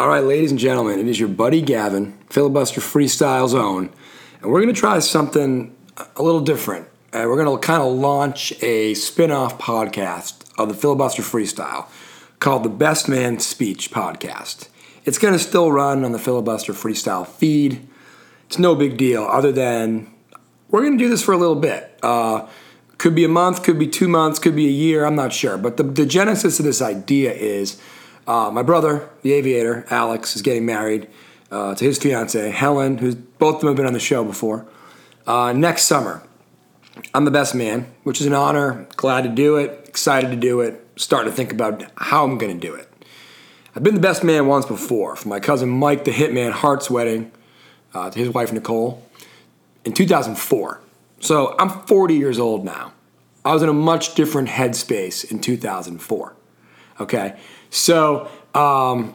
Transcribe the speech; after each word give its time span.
All 0.00 0.08
right, 0.08 0.24
ladies 0.24 0.50
and 0.50 0.58
gentlemen, 0.58 0.98
it 0.98 1.06
is 1.08 1.20
your 1.20 1.28
buddy 1.28 1.60
Gavin, 1.60 2.16
Filibuster 2.30 2.80
Freestyle 2.80 3.46
Zone, 3.46 3.90
and 4.40 4.50
we're 4.50 4.62
going 4.62 4.74
to 4.74 4.80
try 4.80 4.98
something 4.98 5.76
a 6.16 6.22
little 6.22 6.40
different. 6.40 6.88
Uh, 7.12 7.24
we're 7.26 7.36
going 7.36 7.54
to 7.54 7.66
kind 7.66 7.82
of 7.82 7.92
launch 7.92 8.50
a 8.62 8.94
spin 8.94 9.30
off 9.30 9.58
podcast 9.58 10.50
of 10.56 10.68
the 10.68 10.74
Filibuster 10.74 11.20
Freestyle 11.20 11.86
called 12.38 12.62
the 12.62 12.70
Best 12.70 13.10
Man 13.10 13.40
Speech 13.40 13.90
Podcast. 13.90 14.70
It's 15.04 15.18
going 15.18 15.34
to 15.34 15.38
still 15.38 15.70
run 15.70 16.02
on 16.02 16.12
the 16.12 16.18
Filibuster 16.18 16.72
Freestyle 16.72 17.26
feed. 17.26 17.86
It's 18.46 18.58
no 18.58 18.74
big 18.74 18.96
deal, 18.96 19.24
other 19.24 19.52
than 19.52 20.10
we're 20.70 20.80
going 20.80 20.96
to 20.96 21.04
do 21.04 21.10
this 21.10 21.22
for 21.22 21.32
a 21.32 21.36
little 21.36 21.56
bit. 21.56 21.98
Uh, 22.02 22.48
could 22.96 23.14
be 23.14 23.24
a 23.24 23.28
month, 23.28 23.62
could 23.62 23.78
be 23.78 23.86
two 23.86 24.08
months, 24.08 24.38
could 24.38 24.56
be 24.56 24.66
a 24.66 24.70
year, 24.70 25.04
I'm 25.04 25.14
not 25.14 25.34
sure. 25.34 25.58
But 25.58 25.76
the, 25.76 25.82
the 25.82 26.06
genesis 26.06 26.58
of 26.58 26.64
this 26.64 26.80
idea 26.80 27.34
is 27.34 27.78
uh, 28.26 28.50
my 28.50 28.62
brother, 28.62 29.08
the 29.22 29.32
aviator, 29.32 29.84
Alex, 29.90 30.36
is 30.36 30.42
getting 30.42 30.66
married 30.66 31.08
uh, 31.50 31.74
to 31.74 31.84
his 31.84 31.98
fiancee, 31.98 32.50
Helen, 32.50 32.98
who's 32.98 33.14
both 33.14 33.56
of 33.56 33.60
them 33.60 33.68
have 33.70 33.76
been 33.76 33.86
on 33.86 33.92
the 33.92 34.00
show 34.00 34.24
before, 34.24 34.66
uh, 35.26 35.52
next 35.52 35.82
summer. 35.82 36.22
I'm 37.14 37.24
the 37.24 37.30
best 37.30 37.54
man, 37.54 37.86
which 38.02 38.20
is 38.20 38.26
an 38.26 38.34
honor. 38.34 38.86
Glad 38.96 39.22
to 39.22 39.28
do 39.28 39.56
it, 39.56 39.84
excited 39.88 40.30
to 40.30 40.36
do 40.36 40.60
it, 40.60 40.86
starting 40.96 41.30
to 41.30 41.36
think 41.36 41.52
about 41.52 41.84
how 41.96 42.24
I'm 42.24 42.38
going 42.38 42.58
to 42.58 42.66
do 42.66 42.74
it. 42.74 42.88
I've 43.74 43.82
been 43.82 43.94
the 43.94 44.00
best 44.00 44.24
man 44.24 44.46
once 44.46 44.66
before 44.66 45.16
for 45.16 45.28
my 45.28 45.40
cousin 45.40 45.68
Mike 45.68 46.04
the 46.04 46.10
Hitman 46.10 46.50
Hart's 46.52 46.90
wedding 46.90 47.30
uh, 47.94 48.10
to 48.10 48.18
his 48.18 48.28
wife 48.30 48.52
Nicole 48.52 49.06
in 49.84 49.92
2004. 49.92 50.80
So 51.20 51.54
I'm 51.58 51.70
40 51.86 52.14
years 52.14 52.38
old 52.38 52.64
now. 52.64 52.92
I 53.44 53.52
was 53.54 53.62
in 53.62 53.68
a 53.68 53.74
much 53.74 54.14
different 54.14 54.48
headspace 54.48 55.30
in 55.30 55.40
2004. 55.40 56.36
Okay, 57.00 57.38
so 57.70 58.28
um, 58.54 59.14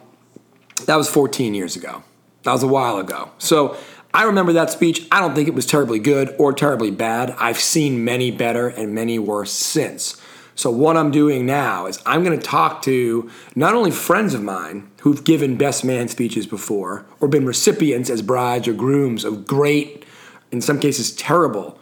that 0.86 0.96
was 0.96 1.08
14 1.08 1.54
years 1.54 1.76
ago. 1.76 2.02
That 2.42 2.52
was 2.52 2.62
a 2.62 2.68
while 2.68 2.98
ago. 2.98 3.30
So 3.38 3.76
I 4.14 4.24
remember 4.24 4.52
that 4.54 4.70
speech. 4.70 5.06
I 5.10 5.20
don't 5.20 5.34
think 5.34 5.48
it 5.48 5.54
was 5.54 5.66
terribly 5.66 5.98
good 5.98 6.34
or 6.38 6.52
terribly 6.52 6.90
bad. 6.90 7.34
I've 7.38 7.58
seen 7.58 8.04
many 8.04 8.30
better 8.30 8.68
and 8.68 8.94
many 8.94 9.18
worse 9.18 9.52
since. 9.52 10.20
So 10.54 10.70
what 10.70 10.96
I'm 10.96 11.10
doing 11.10 11.44
now 11.44 11.84
is 11.84 12.00
I'm 12.06 12.24
going 12.24 12.38
to 12.38 12.44
talk 12.44 12.80
to 12.82 13.30
not 13.54 13.74
only 13.74 13.90
friends 13.90 14.32
of 14.32 14.42
mine 14.42 14.90
who've 15.02 15.22
given 15.22 15.56
best 15.56 15.84
man 15.84 16.08
speeches 16.08 16.46
before 16.46 17.04
or 17.20 17.28
been 17.28 17.44
recipients 17.44 18.08
as 18.08 18.22
brides 18.22 18.66
or 18.66 18.72
grooms 18.72 19.22
of 19.22 19.46
great, 19.46 20.06
in 20.50 20.62
some 20.62 20.80
cases 20.80 21.14
terrible, 21.14 21.78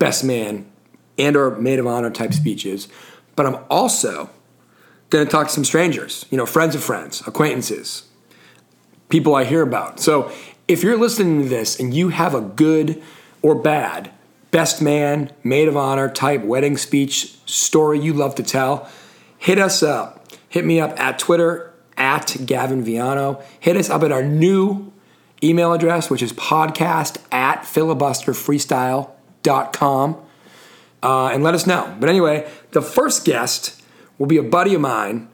best 0.00 0.24
man 0.24 0.68
and 1.16 1.36
or 1.36 1.56
maid 1.60 1.78
of 1.78 1.86
honor 1.86 2.10
type 2.10 2.32
speeches, 2.32 2.88
but 3.36 3.46
I'm 3.46 3.64
also 3.70 4.30
going 5.10 5.24
to 5.24 5.30
talk 5.30 5.48
to 5.48 5.52
some 5.52 5.64
strangers, 5.64 6.26
you 6.30 6.36
know, 6.36 6.46
friends 6.46 6.74
of 6.74 6.82
friends, 6.82 7.26
acquaintances, 7.26 8.08
people 9.08 9.34
I 9.34 9.44
hear 9.44 9.62
about. 9.62 10.00
So 10.00 10.30
if 10.66 10.82
you're 10.82 10.98
listening 10.98 11.42
to 11.42 11.48
this 11.48 11.80
and 11.80 11.94
you 11.94 12.10
have 12.10 12.34
a 12.34 12.40
good 12.40 13.02
or 13.42 13.54
bad 13.54 14.12
best 14.50 14.80
man, 14.80 15.30
maid 15.44 15.68
of 15.68 15.76
honor 15.76 16.08
type 16.08 16.42
wedding 16.42 16.76
speech 16.76 17.36
story 17.46 18.00
you 18.00 18.12
love 18.12 18.34
to 18.36 18.42
tell, 18.42 18.90
hit 19.38 19.58
us 19.58 19.82
up. 19.82 20.26
Hit 20.48 20.64
me 20.64 20.80
up 20.80 20.98
at 20.98 21.18
Twitter 21.18 21.74
at 21.96 22.36
Gavin 22.46 22.84
Viano. 22.84 23.42
Hit 23.60 23.76
us 23.76 23.90
up 23.90 24.02
at 24.02 24.12
our 24.12 24.22
new 24.22 24.90
email 25.42 25.72
address, 25.72 26.10
which 26.10 26.22
is 26.22 26.32
podcast 26.32 27.18
at 27.32 27.62
filibusterfreestyle.com. 27.62 30.16
Uh, 31.00 31.28
and 31.28 31.44
let 31.44 31.54
us 31.54 31.64
know. 31.66 31.96
But 32.00 32.08
anyway, 32.08 32.50
the 32.72 32.82
first 32.82 33.24
guest 33.24 33.77
will 34.18 34.26
be 34.26 34.36
a 34.36 34.42
buddy 34.42 34.74
of 34.74 34.80
mine 34.80 35.28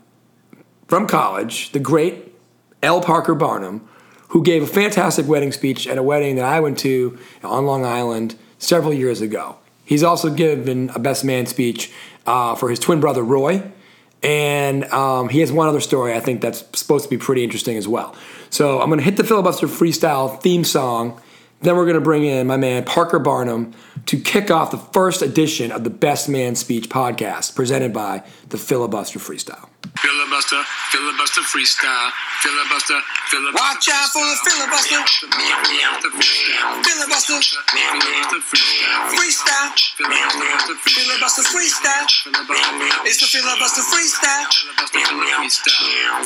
from 0.87 1.07
college, 1.07 1.73
the 1.73 1.79
great 1.79 2.35
L. 2.83 3.01
Parker 3.01 3.35
Barnum, 3.35 3.89
who 4.29 4.43
gave 4.43 4.63
a 4.63 4.67
fantastic 4.67 5.27
wedding 5.27 5.53
speech 5.53 5.87
at 5.87 5.97
a 5.97 6.03
wedding 6.03 6.37
that 6.37 6.45
I 6.45 6.61
went 6.61 6.79
to 6.81 7.19
on 7.43 7.67
Long 7.67 7.85
Island 7.85 8.37
several 8.59 8.93
years 8.93 9.21
ago. 9.21 9.57
He's 9.85 10.03
also 10.03 10.31
given 10.31 10.91
a 10.95 10.99
best 10.99 11.25
man 11.25 11.47
speech 11.47 11.93
uh, 12.27 12.55
for 12.55 12.71
his 12.71 12.79
twin 12.79 13.01
brother 13.01 13.23
Roy, 13.23 13.63
and 14.23 14.85
um, 14.87 15.29
he 15.29 15.41
has 15.41 15.53
one 15.53 15.69
other 15.69 15.81
story 15.81 16.15
I 16.15 16.21
think 16.21 16.41
that's 16.41 16.65
supposed 16.79 17.05
to 17.05 17.11
be 17.11 17.19
pretty 17.19 17.45
interesting 17.45 17.77
as 17.77 17.87
well. 17.87 18.15
So 18.51 18.81
I'm 18.81 18.89
going 18.89 18.99
to 18.99 19.05
hit 19.05 19.17
the 19.17 19.25
filibuster 19.25 19.67
freestyle 19.67 20.41
theme 20.41 20.65
song. 20.65 21.21
Then 21.65 21.77
we're 21.77 21.87
going 21.87 21.95
to 21.95 22.05
bring 22.05 22.25
in 22.27 22.47
my 22.47 22.59
man 22.59 22.85
Parker 22.85 23.19
Barnum 23.19 23.73
to 24.05 24.21
kick 24.21 24.51
off 24.51 24.71
the 24.71 24.77
first 24.77 25.23
edition 25.23 25.73
of 25.73 25.83
the 25.83 25.89
Best 25.89 26.29
Man 26.29 26.57
Speech 26.57 26.91
podcast 26.91 27.57
presented 27.57 27.91
by 27.91 28.23
the 28.51 28.59
Filibuster 28.59 29.19
Freestyle. 29.19 29.67
Filibuster, 29.97 30.61
filibuster 30.93 31.41
freestyle, 31.41 32.11
filibuster, 32.43 33.01
filibuster. 33.33 33.65
Watch 33.65 33.89
out 33.89 34.13
for 34.13 34.21
the 34.21 34.37
filibuster. 34.45 35.01
Filibuster. 36.85 37.41
Freestyle. 39.17 39.73
Filibuster 40.85 41.43
freestyle. 41.49 42.05
It's 43.09 43.21
the 43.21 43.27
filibuster 43.27 43.83
freestyle. 43.89 44.53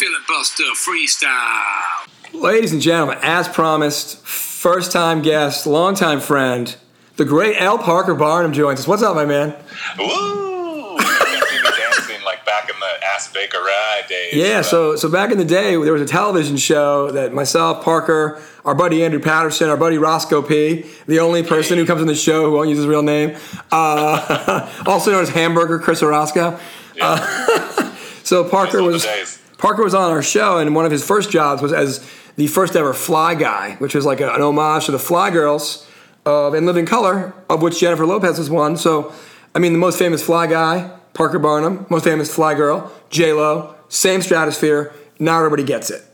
Filibuster 0.00 0.64
freestyle. 0.74 2.08
Ladies 2.32 2.72
and 2.72 2.82
gentlemen, 2.82 3.18
as 3.22 3.48
promised, 3.48 4.47
first 4.58 4.90
time 4.90 5.22
guest, 5.22 5.68
longtime 5.68 6.18
friend, 6.18 6.74
the 7.14 7.24
great 7.24 7.56
Al 7.58 7.78
Parker 7.78 8.16
Barnum 8.16 8.52
joins 8.52 8.80
us. 8.80 8.88
What's 8.88 9.04
up, 9.04 9.14
my 9.14 9.24
man? 9.24 9.54
Woo! 9.96 10.04
You 10.04 10.98
see 10.98 11.62
me 11.62 11.70
dancing 11.78 12.24
like 12.24 12.44
back 12.44 12.68
in 12.68 12.74
the 12.80 13.06
Ass 13.06 13.32
Baker 13.32 13.58
Rye 13.58 14.02
days. 14.08 14.34
Yeah, 14.34 14.62
so 14.62 14.96
so 14.96 15.08
back 15.08 15.30
in 15.30 15.38
the 15.38 15.44
day, 15.44 15.76
there 15.76 15.92
was 15.92 16.02
a 16.02 16.06
television 16.06 16.56
show 16.56 17.12
that 17.12 17.32
myself, 17.32 17.84
Parker, 17.84 18.42
our 18.64 18.74
buddy 18.74 19.04
Andrew 19.04 19.20
Patterson, 19.20 19.70
our 19.70 19.76
buddy 19.76 19.96
Roscoe 19.96 20.42
P, 20.42 20.84
the 21.06 21.20
only 21.20 21.44
person 21.44 21.78
who 21.78 21.86
comes 21.86 22.00
on 22.00 22.08
the 22.08 22.16
show 22.16 22.44
who 22.44 22.50
won't 22.50 22.68
use 22.68 22.78
his 22.78 22.88
real 22.88 23.02
name, 23.02 23.36
uh, 23.70 24.68
also 24.86 25.12
known 25.12 25.22
as 25.22 25.28
Hamburger 25.28 25.78
Chris 25.78 26.02
Orozco. 26.02 26.58
Uh, 27.00 27.94
so 28.24 28.42
Parker 28.48 28.78
Those 28.78 28.82
were 28.82 28.98
the 28.98 29.20
was. 29.20 29.38
Parker 29.58 29.84
was 29.84 29.94
on 29.94 30.10
our 30.10 30.22
show, 30.22 30.58
and 30.58 30.74
one 30.74 30.84
of 30.84 30.90
his 30.90 31.04
first 31.04 31.30
jobs 31.30 31.62
was 31.62 31.72
as 31.72 32.04
the 32.38 32.46
first 32.46 32.76
ever 32.76 32.94
Fly 32.94 33.34
Guy, 33.34 33.74
which 33.80 33.94
was 33.96 34.06
like 34.06 34.20
a- 34.20 34.32
an 34.32 34.40
homage 34.40 34.86
to 34.86 34.92
the 34.92 34.98
Fly 34.98 35.28
Girls 35.30 35.84
of 36.24 36.54
In 36.54 36.64
Living 36.66 36.86
Color, 36.86 37.34
of 37.50 37.60
which 37.62 37.80
Jennifer 37.80 38.06
Lopez 38.06 38.38
was 38.38 38.48
one. 38.48 38.76
So, 38.76 39.12
I 39.54 39.58
mean, 39.58 39.72
the 39.72 39.78
most 39.78 39.98
famous 39.98 40.22
Fly 40.22 40.46
Guy, 40.46 40.88
Parker 41.14 41.40
Barnum, 41.40 41.84
most 41.88 42.04
famous 42.04 42.32
Fly 42.32 42.54
Girl, 42.54 42.92
J 43.10 43.32
Lo, 43.32 43.74
same 43.88 44.22
stratosphere. 44.22 44.92
Now 45.18 45.38
everybody 45.38 45.64
gets 45.64 45.90
it. 45.90 46.04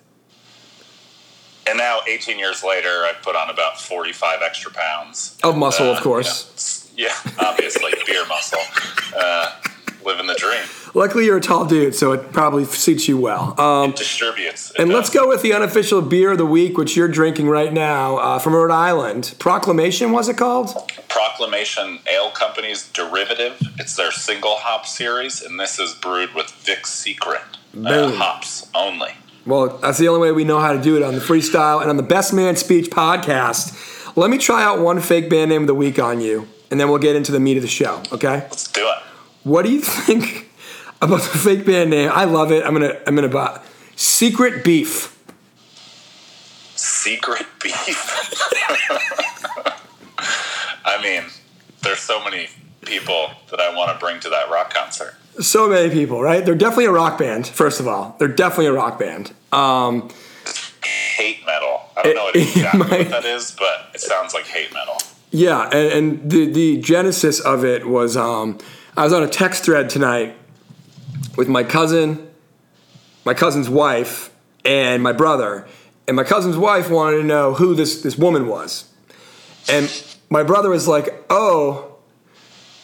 And 1.66 1.76
now, 1.78 2.00
18 2.06 2.38
years 2.38 2.62
later, 2.64 3.04
I've 3.08 3.22
put 3.22 3.36
on 3.36 3.48
about 3.50 3.80
45 3.80 4.40
extra 4.42 4.70
pounds. 4.72 5.36
Of 5.42 5.56
muscle, 5.56 5.90
of 5.90 5.98
Uh, 5.98 6.02
course. 6.02 6.88
you 6.94 7.06
know, 7.06 7.12
yeah, 7.24 7.32
obviously, 7.48 7.92
beer 8.06 8.24
muscle. 8.26 8.60
Uh, 9.18 9.50
living 10.04 10.26
the 10.26 10.34
dream. 10.34 10.62
Luckily, 10.94 11.24
you're 11.26 11.38
a 11.38 11.40
tall 11.40 11.64
dude, 11.64 11.94
so 11.94 12.12
it 12.12 12.32
probably 12.32 12.64
suits 12.64 13.08
you 13.08 13.18
well. 13.18 13.58
Um, 13.60 13.92
Distributes. 13.92 14.70
It 14.70 14.80
and 14.80 14.90
let's 14.90 15.10
go 15.10 15.28
with 15.28 15.42
the 15.42 15.52
unofficial 15.52 16.02
beer 16.02 16.32
of 16.32 16.38
the 16.38 16.46
week, 16.46 16.78
which 16.78 16.96
you're 16.96 17.08
drinking 17.08 17.48
right 17.48 17.72
now 17.72 18.16
uh, 18.16 18.38
from 18.38 18.54
Rhode 18.54 18.70
Island. 18.70 19.34
Proclamation, 19.38 20.12
was 20.12 20.28
it 20.28 20.36
called? 20.36 20.68
Proclamation 21.08 21.98
Ale 22.06 22.30
Company's 22.30 22.90
derivative. 22.92 23.60
It's 23.78 23.96
their 23.96 24.12
single 24.12 24.56
hop 24.56 24.86
series, 24.86 25.42
and 25.42 25.58
this 25.58 25.78
is 25.78 25.94
brewed 25.94 26.34
with 26.34 26.50
Vic's 26.50 26.90
Secret 26.90 27.42
uh, 27.84 28.12
hops 28.12 28.68
only. 28.74 29.10
Well, 29.46 29.78
that's 29.78 29.98
the 29.98 30.08
only 30.08 30.20
way 30.20 30.32
we 30.32 30.44
know 30.44 30.58
how 30.60 30.72
to 30.72 30.80
do 30.80 30.96
it 30.96 31.02
on 31.02 31.14
the 31.14 31.20
freestyle 31.20 31.80
and 31.80 31.90
on 31.90 31.96
the 31.96 32.02
Best 32.02 32.32
Man 32.32 32.56
Speech 32.56 32.90
podcast. 32.90 34.16
Let 34.16 34.30
me 34.30 34.38
try 34.38 34.62
out 34.62 34.78
one 34.78 35.00
fake 35.00 35.28
band 35.28 35.50
name 35.50 35.62
of 35.62 35.66
the 35.66 35.74
week 35.74 35.98
on 35.98 36.20
you, 36.20 36.48
and 36.70 36.80
then 36.80 36.88
we'll 36.88 36.98
get 36.98 37.16
into 37.16 37.32
the 37.32 37.40
meat 37.40 37.56
of 37.56 37.62
the 37.62 37.68
show, 37.68 38.02
okay? 38.12 38.40
Let's 38.40 38.68
do 38.68 38.88
it. 38.88 38.93
What 39.44 39.64
do 39.64 39.72
you 39.72 39.80
think 39.80 40.50
about 41.00 41.20
the 41.22 41.38
fake 41.38 41.66
band 41.66 41.90
name? 41.90 42.10
I 42.12 42.24
love 42.24 42.50
it. 42.52 42.64
I'm 42.64 42.72
gonna 42.72 42.96
I'm 43.06 43.14
gonna 43.14 43.28
buy 43.28 43.60
Secret 43.96 44.64
Beef. 44.64 45.10
Secret 46.76 47.46
beef. 47.62 47.74
I 50.84 51.02
mean, 51.02 51.24
there's 51.82 52.00
so 52.00 52.22
many 52.22 52.48
people 52.82 53.30
that 53.50 53.60
I 53.60 53.74
want 53.74 53.90
to 53.92 53.98
bring 53.98 54.20
to 54.20 54.28
that 54.30 54.50
rock 54.50 54.72
concert. 54.72 55.14
So 55.40 55.68
many 55.68 55.90
people, 55.90 56.22
right? 56.22 56.44
They're 56.44 56.54
definitely 56.54 56.84
a 56.86 56.92
rock 56.92 57.18
band. 57.18 57.46
First 57.46 57.80
of 57.80 57.88
all, 57.88 58.16
they're 58.18 58.28
definitely 58.28 58.66
a 58.66 58.72
rock 58.72 58.98
band. 58.98 59.32
Um, 59.52 60.10
Hate 61.16 61.44
metal. 61.46 61.80
I 61.96 62.02
don't 62.02 62.14
know 62.16 62.28
It- 62.28 62.36
it 62.36 62.48
exactly 62.56 62.78
might- 62.80 62.90
what 62.90 63.08
that 63.10 63.24
is, 63.24 63.56
but 63.58 63.90
it 63.94 64.00
sounds 64.00 64.34
like 64.34 64.46
hate 64.46 64.72
metal. 64.72 64.96
Yeah, 65.30 65.64
and, 65.72 65.92
and 65.92 66.30
the 66.30 66.52
the 66.52 66.76
genesis 66.80 67.40
of 67.40 67.64
it 67.64 67.86
was 67.88 68.16
um, 68.16 68.58
I 68.96 69.02
was 69.02 69.12
on 69.12 69.24
a 69.24 69.28
text 69.28 69.64
thread 69.64 69.90
tonight 69.90 70.36
with 71.36 71.48
my 71.48 71.64
cousin, 71.64 72.30
my 73.24 73.34
cousin's 73.34 73.68
wife, 73.68 74.30
and 74.64 75.02
my 75.02 75.12
brother, 75.12 75.66
and 76.06 76.16
my 76.16 76.22
cousin's 76.22 76.56
wife 76.56 76.90
wanted 76.90 77.16
to 77.16 77.24
know 77.24 77.54
who 77.54 77.74
this 77.74 78.02
this 78.02 78.16
woman 78.16 78.46
was, 78.46 78.88
and 79.68 79.90
my 80.30 80.42
brother 80.42 80.70
was 80.70 80.88
like, 80.88 81.24
"Oh." 81.28 81.90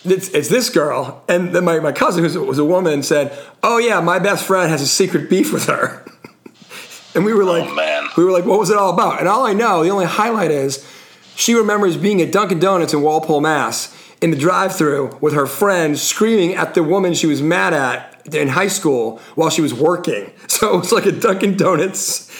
It's, 0.02 0.30
it's 0.30 0.48
this 0.48 0.70
girl, 0.70 1.22
and 1.28 1.54
then 1.54 1.66
my, 1.66 1.78
my 1.78 1.92
cousin, 1.92 2.24
who 2.24 2.42
was 2.42 2.58
a 2.58 2.64
woman, 2.64 3.02
said, 3.02 3.38
"Oh 3.62 3.76
yeah, 3.76 4.00
my 4.00 4.18
best 4.18 4.46
friend 4.46 4.70
has 4.70 4.80
a 4.80 4.86
secret 4.86 5.28
beef 5.28 5.52
with 5.52 5.66
her." 5.66 6.02
and 7.14 7.22
we 7.22 7.34
were 7.34 7.42
oh, 7.42 7.52
like, 7.52 7.68
Oh, 7.68 7.74
man. 7.74 8.08
we 8.16 8.24
were 8.24 8.30
like, 8.30 8.46
what 8.46 8.58
was 8.58 8.70
it 8.70 8.78
all 8.78 8.94
about? 8.94 9.18
And 9.18 9.28
all 9.28 9.44
I 9.44 9.52
know, 9.52 9.84
the 9.84 9.90
only 9.90 10.06
highlight 10.06 10.50
is, 10.50 10.86
she 11.36 11.54
remembers 11.54 11.98
being 11.98 12.22
at 12.22 12.32
Dunkin' 12.32 12.60
Donuts 12.60 12.94
in 12.94 13.02
Walpole, 13.02 13.42
Mass, 13.42 13.94
in 14.20 14.30
the 14.30 14.36
drive-through 14.36 15.16
with 15.20 15.34
her 15.34 15.46
friend 15.46 15.98
screaming 15.98 16.54
at 16.54 16.74
the 16.74 16.82
woman 16.82 17.14
she 17.14 17.26
was 17.26 17.40
mad 17.40 17.72
at 17.72 18.22
in 18.34 18.48
high 18.48 18.68
school 18.68 19.18
while 19.34 19.50
she 19.50 19.62
was 19.62 19.74
working. 19.74 20.32
So 20.50 20.74
it 20.74 20.78
was 20.80 20.92
like 20.92 21.06
a 21.06 21.12
Dunkin' 21.12 21.56
Donuts 21.56 22.30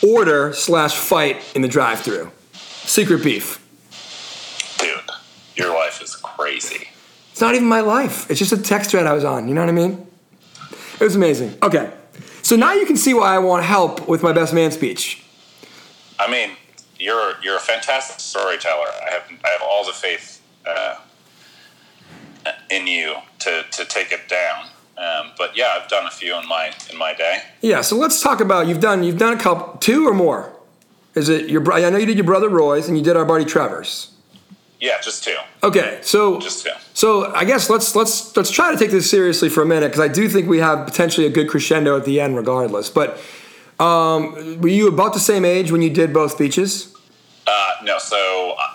order 0.00 0.52
slash 0.52 0.94
fight 0.94 1.42
in 1.56 1.62
the 1.62 1.68
drive-through. 1.68 2.30
Secret 2.52 3.24
beef. 3.24 3.58
Dude, 4.78 5.00
your 5.56 5.74
life 5.74 6.00
is 6.00 6.14
crazy. 6.14 6.86
It's 7.32 7.40
not 7.40 7.56
even 7.56 7.66
my 7.66 7.80
life. 7.80 8.30
It's 8.30 8.38
just 8.38 8.52
a 8.52 8.56
text 8.56 8.92
thread 8.92 9.06
I 9.06 9.14
was 9.14 9.24
on. 9.24 9.48
You 9.48 9.54
know 9.54 9.62
what 9.62 9.68
I 9.68 9.72
mean? 9.72 10.06
It 11.00 11.04
was 11.04 11.16
amazing. 11.16 11.58
Okay. 11.62 11.92
So 12.42 12.54
now 12.54 12.74
you 12.74 12.86
can 12.86 12.96
see 12.96 13.12
why 13.14 13.34
I 13.34 13.38
want 13.38 13.64
help 13.64 14.06
with 14.06 14.22
my 14.22 14.32
best 14.32 14.54
man 14.54 14.70
speech. 14.70 15.24
I 16.18 16.30
mean, 16.30 16.52
you're 16.98 17.34
you're 17.42 17.56
a 17.56 17.60
fantastic 17.60 18.20
storyteller. 18.20 18.86
I 19.06 19.10
have 19.10 19.24
I 19.44 19.48
have 19.48 19.62
all 19.62 19.84
the 19.84 19.92
faith 19.92 20.40
uh, 20.64 20.96
in 22.70 22.86
you 22.86 23.14
to, 23.40 23.64
to 23.70 23.84
take 23.84 24.12
it 24.12 24.28
down. 24.28 24.66
Um, 24.98 25.32
but 25.36 25.56
yeah, 25.56 25.78
I've 25.78 25.88
done 25.88 26.06
a 26.06 26.10
few 26.10 26.38
in 26.38 26.48
my 26.48 26.72
in 26.90 26.96
my 26.96 27.12
day. 27.12 27.42
Yeah, 27.60 27.82
so 27.82 27.96
let's 27.96 28.22
talk 28.22 28.40
about 28.40 28.66
you've 28.66 28.80
done 28.80 29.02
you've 29.04 29.18
done 29.18 29.34
a 29.34 29.40
couple 29.40 29.78
two 29.78 30.08
or 30.08 30.14
more. 30.14 30.52
Is 31.14 31.28
it 31.28 31.50
your 31.50 31.70
I 31.72 31.88
know 31.90 31.98
you 31.98 32.06
did 32.06 32.16
your 32.16 32.24
brother 32.24 32.48
Roy's 32.48 32.88
and 32.88 32.96
you 32.96 33.04
did 33.04 33.16
our 33.16 33.24
buddy 33.26 33.44
Trevor's. 33.44 34.12
Yeah, 34.78 35.00
just 35.00 35.24
two, 35.24 35.36
Okay, 35.62 36.00
so 36.02 36.38
just 36.38 36.64
two. 36.64 36.70
so 36.92 37.34
I 37.34 37.44
guess 37.46 37.70
let's 37.70 37.96
let's 37.96 38.36
let's 38.36 38.50
try 38.50 38.72
to 38.72 38.78
take 38.78 38.90
this 38.90 39.10
seriously 39.10 39.48
for 39.48 39.62
a 39.62 39.66
minute 39.66 39.88
because 39.88 40.00
I 40.00 40.08
do 40.08 40.28
think 40.28 40.48
we 40.48 40.58
have 40.58 40.86
potentially 40.86 41.26
a 41.26 41.30
good 41.30 41.48
crescendo 41.48 41.96
at 41.96 42.04
the 42.04 42.20
end, 42.20 42.36
regardless. 42.36 42.90
But 42.90 43.18
um, 43.80 44.60
were 44.60 44.68
you 44.68 44.88
about 44.88 45.14
the 45.14 45.20
same 45.20 45.44
age 45.46 45.72
when 45.72 45.80
you 45.82 45.88
did 45.90 46.12
both 46.12 46.32
speeches? 46.32 46.94
Uh, 47.46 47.72
no, 47.84 47.98
so 47.98 48.54
uh, 48.58 48.74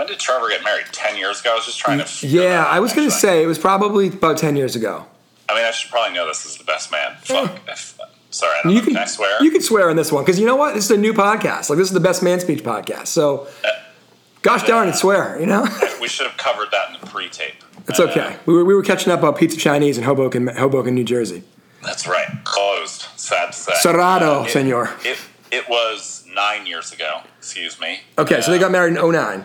when 0.00 0.06
did 0.06 0.18
Trevor 0.18 0.48
get 0.48 0.64
married? 0.64 0.86
Ten 0.92 1.18
years 1.18 1.40
ago. 1.42 1.52
I 1.52 1.54
was 1.56 1.66
just 1.66 1.78
trying 1.78 2.02
to. 2.02 2.26
Yeah, 2.26 2.64
I 2.64 2.80
was 2.80 2.94
going 2.94 3.06
to 3.06 3.14
say 3.14 3.42
it 3.42 3.46
was 3.46 3.58
probably 3.58 4.08
about 4.08 4.38
ten 4.38 4.56
years 4.56 4.74
ago. 4.74 5.04
I 5.46 5.54
mean, 5.54 5.64
I 5.64 5.70
should 5.72 5.90
probably 5.90 6.14
know 6.14 6.26
this 6.26 6.46
is 6.46 6.56
the 6.56 6.64
best 6.64 6.90
man. 6.90 7.16
Fuck. 7.22 7.60
If, 7.68 7.98
sorry, 8.30 8.54
I 8.58 8.62
don't 8.62 8.72
You 8.72 8.78
know. 8.78 8.84
can, 8.84 8.94
Can 8.94 9.02
I 9.02 9.06
swear? 9.06 9.42
You 9.42 9.50
can 9.50 9.60
swear 9.60 9.90
on 9.90 9.96
this 9.96 10.10
one 10.10 10.24
because 10.24 10.40
you 10.40 10.46
know 10.46 10.56
what? 10.56 10.74
This 10.74 10.86
is 10.86 10.90
a 10.92 10.96
new 10.96 11.12
podcast. 11.12 11.68
Like 11.68 11.76
this 11.76 11.88
is 11.88 11.92
the 11.92 12.00
best 12.00 12.22
man 12.22 12.40
speech 12.40 12.62
podcast. 12.64 13.08
So, 13.08 13.46
gosh 14.40 14.66
darn 14.66 14.88
it, 14.88 14.94
swear. 14.94 15.38
You 15.38 15.46
know, 15.46 15.66
we 16.00 16.08
should 16.08 16.26
have 16.26 16.38
covered 16.38 16.70
that 16.70 16.94
in 16.94 17.00
the 17.00 17.06
pre-tape. 17.06 17.62
it's 17.88 18.00
Uh, 18.00 18.04
okay. 18.04 18.36
We 18.46 18.54
were, 18.54 18.64
we 18.64 18.74
were 18.74 18.82
catching 18.82 19.12
up 19.12 19.22
on 19.22 19.34
Pizza 19.34 19.58
Chinese 19.58 19.98
in 19.98 20.04
Hoboken, 20.04 20.46
Hoboken, 20.46 20.94
New 20.94 21.04
Jersey. 21.04 21.42
That's 21.82 22.06
right. 22.08 22.28
Closed. 22.44 23.02
Sad 23.16 23.52
to 23.52 23.58
say. 23.58 23.72
Cerrado, 23.82 24.46
it, 24.46 24.50
senor. 24.50 24.94
It, 25.04 25.18
it 25.50 25.68
was 25.68 26.24
nine 26.32 26.66
years 26.66 26.92
ago. 26.92 27.20
Excuse 27.38 27.80
me. 27.80 28.00
Okay, 28.18 28.40
so 28.40 28.50
they 28.50 28.58
got 28.58 28.70
married 28.70 28.96
in 28.96 29.10
09. 29.12 29.44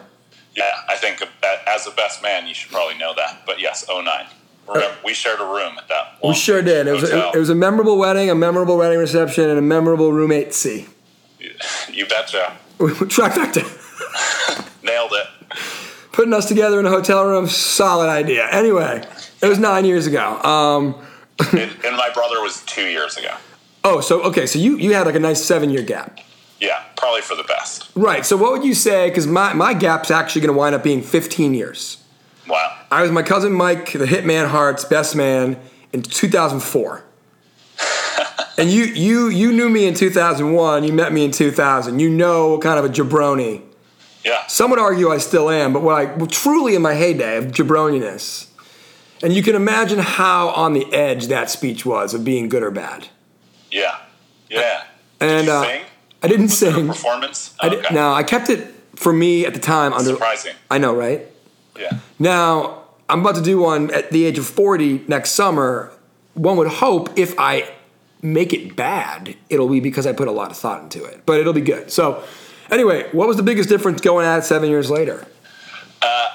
Yeah, 0.55 0.71
I 0.87 0.95
think 0.95 1.21
as 1.67 1.85
a 1.87 1.91
best 1.91 2.23
man, 2.23 2.47
you 2.47 2.53
should 2.53 2.71
probably 2.71 2.97
know 2.97 3.13
that. 3.15 3.43
But 3.45 3.59
yes, 3.59 3.85
09. 3.89 4.25
Remember, 4.67 4.97
we 5.03 5.13
shared 5.13 5.39
a 5.39 5.45
room 5.45 5.77
at 5.77 5.87
that. 5.89 6.17
We 6.23 6.33
sure 6.33 6.61
did. 6.61 6.87
It 6.87 6.93
was 6.93 7.03
a, 7.11 7.31
it 7.33 7.37
was 7.37 7.49
a 7.49 7.55
memorable 7.55 7.97
wedding, 7.97 8.29
a 8.29 8.35
memorable 8.35 8.77
wedding 8.77 8.97
reception, 8.97 9.49
and 9.49 9.59
a 9.59 9.61
memorable 9.61 10.11
roommate 10.11 10.53
C. 10.53 10.87
You 11.91 12.05
betcha. 12.07 12.57
Trifecta. 12.79 13.63
Nailed 14.83 15.11
it. 15.13 15.27
Putting 16.11 16.33
us 16.33 16.47
together 16.47 16.79
in 16.79 16.85
a 16.85 16.89
hotel 16.89 17.25
room, 17.25 17.47
solid 17.47 18.09
idea. 18.09 18.47
Anyway, 18.49 19.05
it 19.41 19.47
was 19.47 19.59
nine 19.59 19.85
years 19.85 20.07
ago. 20.07 20.41
Um, 20.41 20.95
and, 21.51 21.59
and 21.85 21.97
my 21.97 22.09
brother 22.13 22.41
was 22.41 22.63
two 22.65 22.87
years 22.87 23.17
ago. 23.17 23.35
oh, 23.83 24.01
so 24.01 24.23
okay, 24.23 24.45
so 24.45 24.57
you 24.57 24.77
you 24.77 24.93
had 24.93 25.05
like 25.05 25.15
a 25.15 25.19
nice 25.19 25.43
seven 25.43 25.69
year 25.69 25.83
gap. 25.83 26.19
Yeah, 26.59 26.83
probably 26.95 27.21
for 27.21 27.35
the 27.35 27.43
best. 27.43 27.89
Right. 27.95 28.25
So 28.25 28.37
what 28.37 28.51
would 28.53 28.63
you 28.63 28.73
say? 28.73 29.09
Because 29.09 29.27
my, 29.27 29.53
my 29.53 29.73
gap's 29.73 30.09
actually 30.09 30.41
going 30.41 30.53
to 30.53 30.57
wind 30.57 30.73
up 30.73 30.83
being 30.83 31.01
15 31.01 31.53
years. 31.53 32.03
Wow. 32.47 32.77
I 32.91 33.01
was 33.01 33.11
my 33.11 33.23
cousin 33.23 33.51
Mike, 33.51 33.91
the 33.91 34.05
Hitman 34.05 34.47
Hart's 34.47 34.85
best 34.85 35.15
man 35.15 35.59
in 35.91 36.01
2004. 36.01 37.03
and 38.57 38.71
you 38.71 38.85
you 38.85 39.27
you 39.27 39.51
knew 39.51 39.69
me 39.69 39.85
in 39.85 39.93
2001. 39.93 40.83
You 40.83 40.93
met 40.93 41.11
me 41.11 41.25
in 41.25 41.31
2000. 41.31 41.99
You 41.99 42.09
know 42.09 42.49
what 42.49 42.61
kind 42.61 42.79
of 42.79 42.85
a 42.85 42.89
jabroni. 42.89 43.61
Yeah. 44.23 44.45
Some 44.47 44.69
would 44.71 44.79
argue 44.79 45.09
I 45.09 45.17
still 45.17 45.49
am, 45.49 45.73
but 45.73 45.81
what 45.81 45.95
I 45.95 46.05
well, 46.15 46.27
truly 46.27 46.75
in 46.75 46.81
my 46.81 46.93
heyday 46.93 47.37
of 47.37 47.45
jabroniness. 47.45 48.47
And 49.23 49.33
you 49.33 49.41
can 49.41 49.55
imagine 49.55 49.99
how 49.99 50.49
on 50.49 50.73
the 50.73 50.91
edge 50.93 51.27
that 51.27 51.49
speech 51.49 51.85
was 51.85 52.13
of 52.13 52.23
being 52.23 52.49
good 52.49 52.63
or 52.63 52.71
bad. 52.71 53.07
Yeah. 53.71 53.97
Yeah. 54.49 54.83
And 55.19 55.45
Did 55.45 55.45
you 55.45 55.51
uh, 55.51 55.63
sing? 55.63 55.81
I 56.25 56.27
didn't 56.27 56.49
sing. 56.49 56.87
Performance? 56.87 57.55
I 57.59 57.69
did, 57.69 57.85
no, 57.91 58.11
I 58.11 58.23
kept 58.23 58.49
it 58.49 58.73
for 58.95 59.13
me 59.13 59.45
at 59.45 59.53
the 59.53 59.59
time 59.59 59.93
under. 59.93 60.09
Surprising. 60.09 60.55
I 60.71 60.79
know, 60.79 60.95
right? 60.95 61.21
Yeah. 61.77 61.99
Now, 62.17 62.85
I'm 63.07 63.19
about 63.21 63.35
to 63.35 63.43
do 63.43 63.59
one 63.59 63.93
at 63.93 64.09
the 64.09 64.25
age 64.25 64.39
of 64.39 64.47
40 64.47 65.05
next 65.07 65.31
summer. 65.31 65.91
One 66.33 66.57
would 66.57 66.67
hope 66.67 67.15
if 67.15 67.37
I 67.37 67.71
make 68.23 68.53
it 68.53 68.75
bad, 68.75 69.35
it'll 69.51 69.69
be 69.69 69.79
because 69.79 70.07
I 70.07 70.13
put 70.13 70.27
a 70.27 70.31
lot 70.31 70.49
of 70.49 70.57
thought 70.57 70.81
into 70.81 71.03
it, 71.03 71.21
but 71.27 71.39
it'll 71.39 71.53
be 71.53 71.61
good. 71.61 71.91
So, 71.91 72.23
anyway, 72.71 73.07
what 73.11 73.27
was 73.27 73.37
the 73.37 73.43
biggest 73.43 73.69
difference 73.69 74.01
going 74.01 74.25
at 74.25 74.39
it 74.39 74.45
seven 74.45 74.67
years 74.67 74.89
later? 74.89 75.27
Uh, 76.01 76.27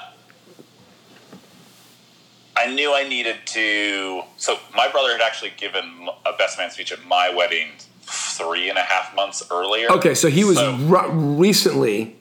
I 2.55 2.73
knew 2.73 2.93
I 2.93 3.05
needed 3.09 3.35
to. 3.47 4.21
So 4.37 4.57
my 4.73 4.89
brother 4.89 5.11
had 5.11 5.21
actually 5.21 5.51
given 5.57 6.07
a 6.25 6.31
best 6.37 6.57
man 6.57 6.71
speech 6.71 6.93
at 6.93 7.05
my 7.05 7.29
wedding 7.29 7.71
three 8.11 8.69
and 8.69 8.77
a 8.77 8.83
half 8.83 9.15
months 9.15 9.43
earlier. 9.51 9.89
Okay, 9.91 10.13
so 10.13 10.27
he 10.29 10.43
was 10.43 10.57
So- 10.57 10.75
recently. 11.11 12.15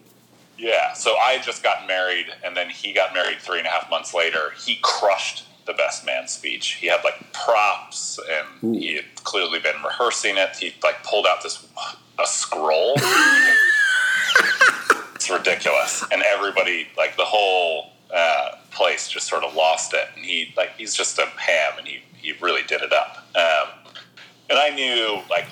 Yeah, 0.56 0.92
so 0.92 1.16
I 1.16 1.32
had 1.32 1.42
just 1.42 1.62
gotten 1.62 1.86
married, 1.86 2.26
and 2.44 2.54
then 2.56 2.68
he 2.68 2.92
got 2.92 3.14
married 3.14 3.38
three 3.40 3.58
and 3.58 3.66
a 3.66 3.70
half 3.70 3.88
months 3.88 4.12
later. 4.12 4.52
He 4.62 4.78
crushed 4.82 5.44
the 5.66 5.72
best 5.72 6.04
man 6.04 6.28
speech. 6.28 6.74
He 6.74 6.86
had 6.88 7.02
like 7.02 7.32
props, 7.32 8.18
and 8.62 8.76
he 8.76 8.96
had 8.96 9.14
clearly 9.24 9.58
been 9.58 9.82
rehearsing 9.82 10.36
it. 10.36 10.56
He 10.56 10.74
like 10.82 11.02
pulled 11.02 11.26
out 11.26 11.42
this 11.42 11.66
a 12.18 12.26
scroll. 12.26 12.94
it's 15.14 15.30
ridiculous, 15.30 16.04
and 16.12 16.22
everybody 16.22 16.88
like 16.96 17.16
the 17.16 17.24
whole 17.24 17.92
uh, 18.14 18.56
place 18.70 19.08
just 19.08 19.26
sort 19.28 19.44
of 19.44 19.54
lost 19.54 19.94
it. 19.94 20.08
And 20.16 20.24
he 20.24 20.52
like 20.56 20.70
he's 20.76 20.94
just 20.94 21.18
a 21.18 21.26
ham, 21.36 21.72
and 21.78 21.86
he 21.86 22.00
he 22.16 22.32
really 22.40 22.62
did 22.64 22.82
it 22.82 22.92
up. 22.92 23.26
Um, 23.34 23.68
and 24.50 24.58
I 24.58 24.70
knew 24.70 25.20
like 25.30 25.46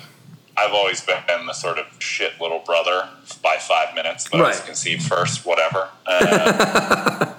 I've 0.58 0.72
always 0.74 1.00
been 1.02 1.46
the 1.46 1.52
sort 1.52 1.78
of 1.78 1.86
shit 2.00 2.40
little 2.40 2.58
brother 2.60 3.08
by 3.42 3.56
five 3.58 3.94
minutes, 3.94 4.28
but 4.28 4.40
I 4.40 4.48
was 4.48 4.60
conceived 4.60 5.02
first, 5.02 5.46
whatever. 5.46 5.88
Um, 6.06 6.18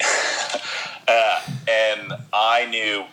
uh, 1.07 1.41
and 1.67 2.13
I 2.33 2.67
knew, 2.69 3.03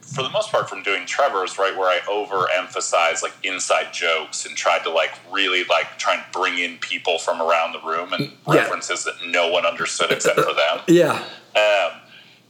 for 0.00 0.22
the 0.22 0.30
most 0.30 0.50
part, 0.50 0.68
from 0.68 0.82
doing 0.82 1.04
Trevor's, 1.06 1.58
right, 1.58 1.76
where 1.76 1.88
I 1.88 1.98
overemphasized 2.08 3.22
like 3.22 3.34
inside 3.42 3.92
jokes 3.92 4.46
and 4.46 4.56
tried 4.56 4.84
to 4.84 4.90
like 4.90 5.12
really 5.32 5.64
like 5.64 5.98
try 5.98 6.14
and 6.14 6.22
bring 6.32 6.58
in 6.58 6.78
people 6.78 7.18
from 7.18 7.42
around 7.42 7.72
the 7.72 7.80
room 7.80 8.12
and 8.12 8.32
Yeah. 8.48 8.54
references 8.62 9.04
that 9.04 9.14
no 9.26 9.48
one 9.50 9.66
understood 9.66 10.10
except 10.12 10.36
for 10.40 10.54
them 10.54 10.80
Yeah. 10.86 11.12
um, 11.56 12.00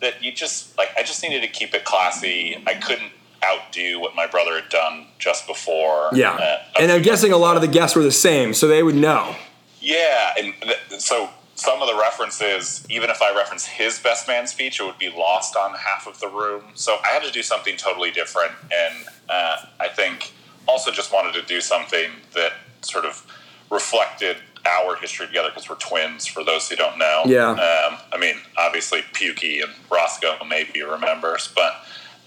that 0.00 0.22
you 0.22 0.30
just 0.32 0.76
like 0.78 0.90
I 0.96 1.02
just 1.02 1.22
needed 1.22 1.40
to 1.42 1.48
keep 1.48 1.74
it 1.74 1.84
classy. 1.84 2.62
I 2.66 2.74
couldn't 2.74 3.10
outdo 3.46 4.00
what 4.00 4.14
my 4.14 4.26
brother 4.26 4.54
had 4.60 4.68
done 4.68 5.06
just 5.18 5.46
before. 5.46 6.10
Yeah. 6.12 6.32
Uh, 6.32 6.58
and 6.80 6.90
I'm 6.92 7.02
guessing 7.02 7.32
a 7.32 7.36
lot 7.36 7.56
of 7.56 7.62
the 7.62 7.68
guests 7.68 7.96
were 7.96 8.02
the 8.02 8.10
same, 8.12 8.52
so 8.54 8.66
they 8.66 8.82
would 8.82 8.94
know. 8.96 9.36
yeah, 9.80 10.32
and 10.38 10.52
th- 10.62 11.00
so 11.00 11.28
some 11.54 11.80
of 11.80 11.88
the 11.88 11.96
references, 11.98 12.84
even 12.90 13.08
if 13.08 13.22
I 13.22 13.34
reference 13.34 13.64
his 13.66 13.98
best 13.98 14.28
man 14.28 14.46
speech, 14.46 14.78
it 14.80 14.84
would 14.84 14.98
be 14.98 15.08
lost 15.10 15.56
on 15.56 15.72
half 15.74 16.06
of 16.06 16.18
the 16.20 16.28
room. 16.28 16.64
So 16.74 16.96
I 17.02 17.08
had 17.14 17.22
to 17.22 17.30
do 17.30 17.42
something 17.42 17.76
totally 17.76 18.10
different, 18.10 18.52
and 18.74 18.94
uh, 19.30 19.56
I 19.80 19.88
think 19.88 20.32
also 20.68 20.90
just 20.90 21.12
wanted 21.12 21.32
to 21.34 21.42
do 21.42 21.60
something 21.60 22.10
that 22.34 22.52
sort 22.82 23.04
of 23.06 23.24
reflected 23.70 24.36
our 24.66 24.96
history 24.96 25.26
together 25.28 25.48
because 25.48 25.68
we're 25.70 25.76
twins. 25.76 26.26
For 26.26 26.42
those 26.44 26.68
who 26.68 26.74
don't 26.76 26.98
know, 26.98 27.22
Yeah. 27.26 27.50
Um, 27.50 27.98
I 28.12 28.18
mean, 28.18 28.34
obviously 28.58 29.00
Pukey 29.12 29.62
and 29.62 29.72
Roscoe 29.90 30.36
maybe 30.48 30.82
remembers, 30.82 31.48
but 31.54 31.72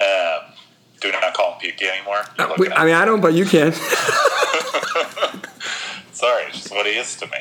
um, 0.02 0.54
do 1.02 1.12
not 1.12 1.34
call 1.34 1.54
him 1.60 1.60
Pukey 1.72 1.88
anymore. 1.92 2.22
Uh, 2.38 2.54
We- 2.58 2.70
I 2.72 2.86
mean, 2.86 2.96
I 2.96 3.06
don't, 3.06 3.22
but 3.22 3.34
you 3.34 3.46
can. 3.46 3.72
Sorry, 6.14 6.44
it's 6.46 6.58
just 6.58 6.72
what 6.72 6.86
he 6.86 6.94
is 6.94 7.16
to 7.18 7.26
me. 7.28 7.38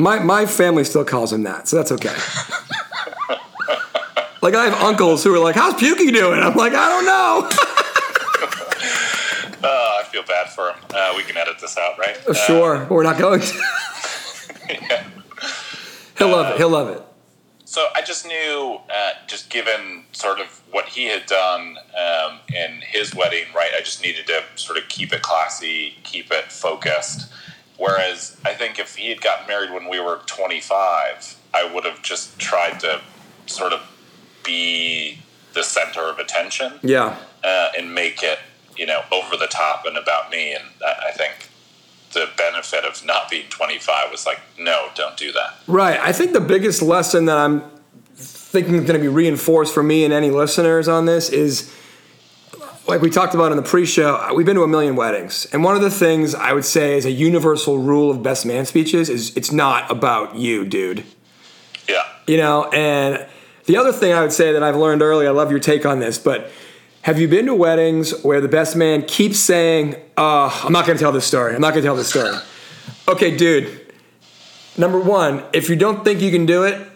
My 0.00 0.18
my 0.18 0.46
family 0.46 0.84
still 0.84 1.04
calls 1.04 1.32
him 1.32 1.42
that, 1.44 1.68
so 1.68 1.76
that's 1.76 1.92
okay. 1.92 2.14
like 4.42 4.54
I 4.54 4.64
have 4.66 4.74
uncles 4.82 5.22
who 5.24 5.34
are 5.34 5.38
like, 5.38 5.54
"How's 5.54 5.74
Pukey 5.74 6.12
doing?" 6.12 6.40
I'm 6.40 6.54
like, 6.54 6.72
"I 6.74 6.88
don't 6.88 7.06
know." 7.06 7.48
Oh, 9.64 10.00
I 10.00 10.04
feel 10.10 10.24
bad 10.24 10.48
for 10.50 10.70
him. 10.70 10.76
Uh, 10.92 11.12
we 11.16 11.22
can 11.22 11.36
edit 11.36 11.56
this 11.60 11.78
out, 11.78 11.96
right? 11.96 12.18
Uh, 12.28 12.34
sure, 12.34 12.78
but 12.80 12.90
we're 12.90 13.04
not 13.04 13.16
going 13.16 13.38
to. 13.40 13.60
yeah. 14.68 15.04
He'll 16.18 16.30
love 16.30 16.52
it. 16.54 16.56
He'll 16.58 16.68
love 16.68 16.88
it. 16.88 17.00
So 17.72 17.86
I 17.96 18.02
just 18.02 18.26
knew, 18.26 18.78
uh, 18.94 19.12
just 19.26 19.48
given 19.48 20.04
sort 20.12 20.40
of 20.40 20.60
what 20.72 20.90
he 20.90 21.06
had 21.06 21.24
done 21.24 21.78
um, 21.98 22.40
in 22.54 22.82
his 22.82 23.14
wedding, 23.14 23.44
right? 23.56 23.70
I 23.74 23.80
just 23.80 24.02
needed 24.02 24.26
to 24.26 24.42
sort 24.56 24.76
of 24.76 24.86
keep 24.90 25.10
it 25.10 25.22
classy, 25.22 25.94
keep 26.02 26.30
it 26.30 26.52
focused. 26.52 27.32
Whereas 27.78 28.36
I 28.44 28.52
think 28.52 28.78
if 28.78 28.96
he 28.96 29.08
had 29.08 29.22
gotten 29.22 29.48
married 29.48 29.70
when 29.72 29.88
we 29.88 30.00
were 30.00 30.20
25, 30.26 31.38
I 31.54 31.72
would 31.72 31.86
have 31.86 32.02
just 32.02 32.38
tried 32.38 32.78
to 32.80 33.00
sort 33.46 33.72
of 33.72 33.80
be 34.44 35.20
the 35.54 35.62
center 35.62 36.02
of 36.02 36.18
attention 36.18 36.74
Yeah. 36.82 37.16
uh, 37.42 37.68
and 37.78 37.94
make 37.94 38.22
it, 38.22 38.38
you 38.76 38.84
know, 38.84 39.00
over 39.10 39.34
the 39.38 39.46
top 39.46 39.86
and 39.86 39.96
about 39.96 40.30
me. 40.30 40.52
And 40.52 40.64
I, 40.84 41.08
I 41.08 41.12
think 41.12 41.48
the 42.12 42.28
benefit 42.36 42.84
of 42.84 43.04
not 43.04 43.30
being 43.30 43.48
25 43.48 44.10
was 44.10 44.26
like, 44.26 44.40
no, 44.58 44.88
don't 44.94 45.16
do 45.16 45.32
that. 45.32 45.58
Right. 45.66 45.98
I 46.00 46.12
think 46.12 46.32
the 46.32 46.40
biggest 46.40 46.82
lesson 46.82 47.26
that 47.26 47.38
I'm 47.38 47.62
thinking 48.14 48.74
is 48.74 48.82
going 48.82 48.94
to 48.94 49.00
be 49.00 49.08
reinforced 49.08 49.72
for 49.72 49.82
me 49.82 50.04
and 50.04 50.12
any 50.12 50.30
listeners 50.30 50.88
on 50.88 51.06
this 51.06 51.30
is 51.30 51.74
like 52.86 53.00
we 53.00 53.10
talked 53.10 53.34
about 53.34 53.52
in 53.52 53.56
the 53.56 53.62
pre-show, 53.62 54.32
we've 54.34 54.46
been 54.46 54.56
to 54.56 54.62
a 54.62 54.68
million 54.68 54.96
weddings. 54.96 55.46
And 55.52 55.62
one 55.62 55.76
of 55.76 55.82
the 55.82 55.90
things 55.90 56.34
I 56.34 56.52
would 56.52 56.64
say 56.64 56.96
is 56.96 57.06
a 57.06 57.10
universal 57.10 57.78
rule 57.78 58.10
of 58.10 58.22
best 58.22 58.44
man 58.44 58.66
speeches 58.66 59.08
is 59.08 59.36
it's 59.36 59.52
not 59.52 59.90
about 59.90 60.36
you, 60.36 60.64
dude. 60.64 61.04
Yeah. 61.88 62.02
You 62.26 62.36
know, 62.36 62.68
and 62.70 63.26
the 63.66 63.76
other 63.76 63.92
thing 63.92 64.12
I 64.12 64.20
would 64.20 64.32
say 64.32 64.52
that 64.52 64.62
I've 64.62 64.76
learned 64.76 65.02
early, 65.02 65.26
I 65.26 65.30
love 65.30 65.50
your 65.50 65.60
take 65.60 65.86
on 65.86 66.00
this, 66.00 66.18
but 66.18 66.50
have 67.02 67.20
you 67.20 67.28
been 67.28 67.46
to 67.46 67.54
weddings 67.54 68.22
where 68.22 68.40
the 68.40 68.48
best 68.48 68.74
man 68.76 69.02
keeps 69.02 69.38
saying, 69.38 69.96
uh, 70.16 70.60
I'm 70.64 70.72
not 70.72 70.86
going 70.86 70.96
to 70.96 71.02
tell 71.02 71.12
this 71.12 71.26
story. 71.26 71.54
I'm 71.54 71.60
not 71.60 71.74
going 71.74 71.82
to 71.82 71.86
tell 71.86 71.96
this 71.96 72.08
story. 72.08 72.34
Okay, 73.08 73.36
dude. 73.36 73.92
Number 74.76 74.98
one, 74.98 75.44
if 75.52 75.68
you 75.68 75.76
don't 75.76 76.04
think 76.04 76.20
you 76.20 76.30
can 76.30 76.46
do 76.46 76.64
it, 76.64 76.88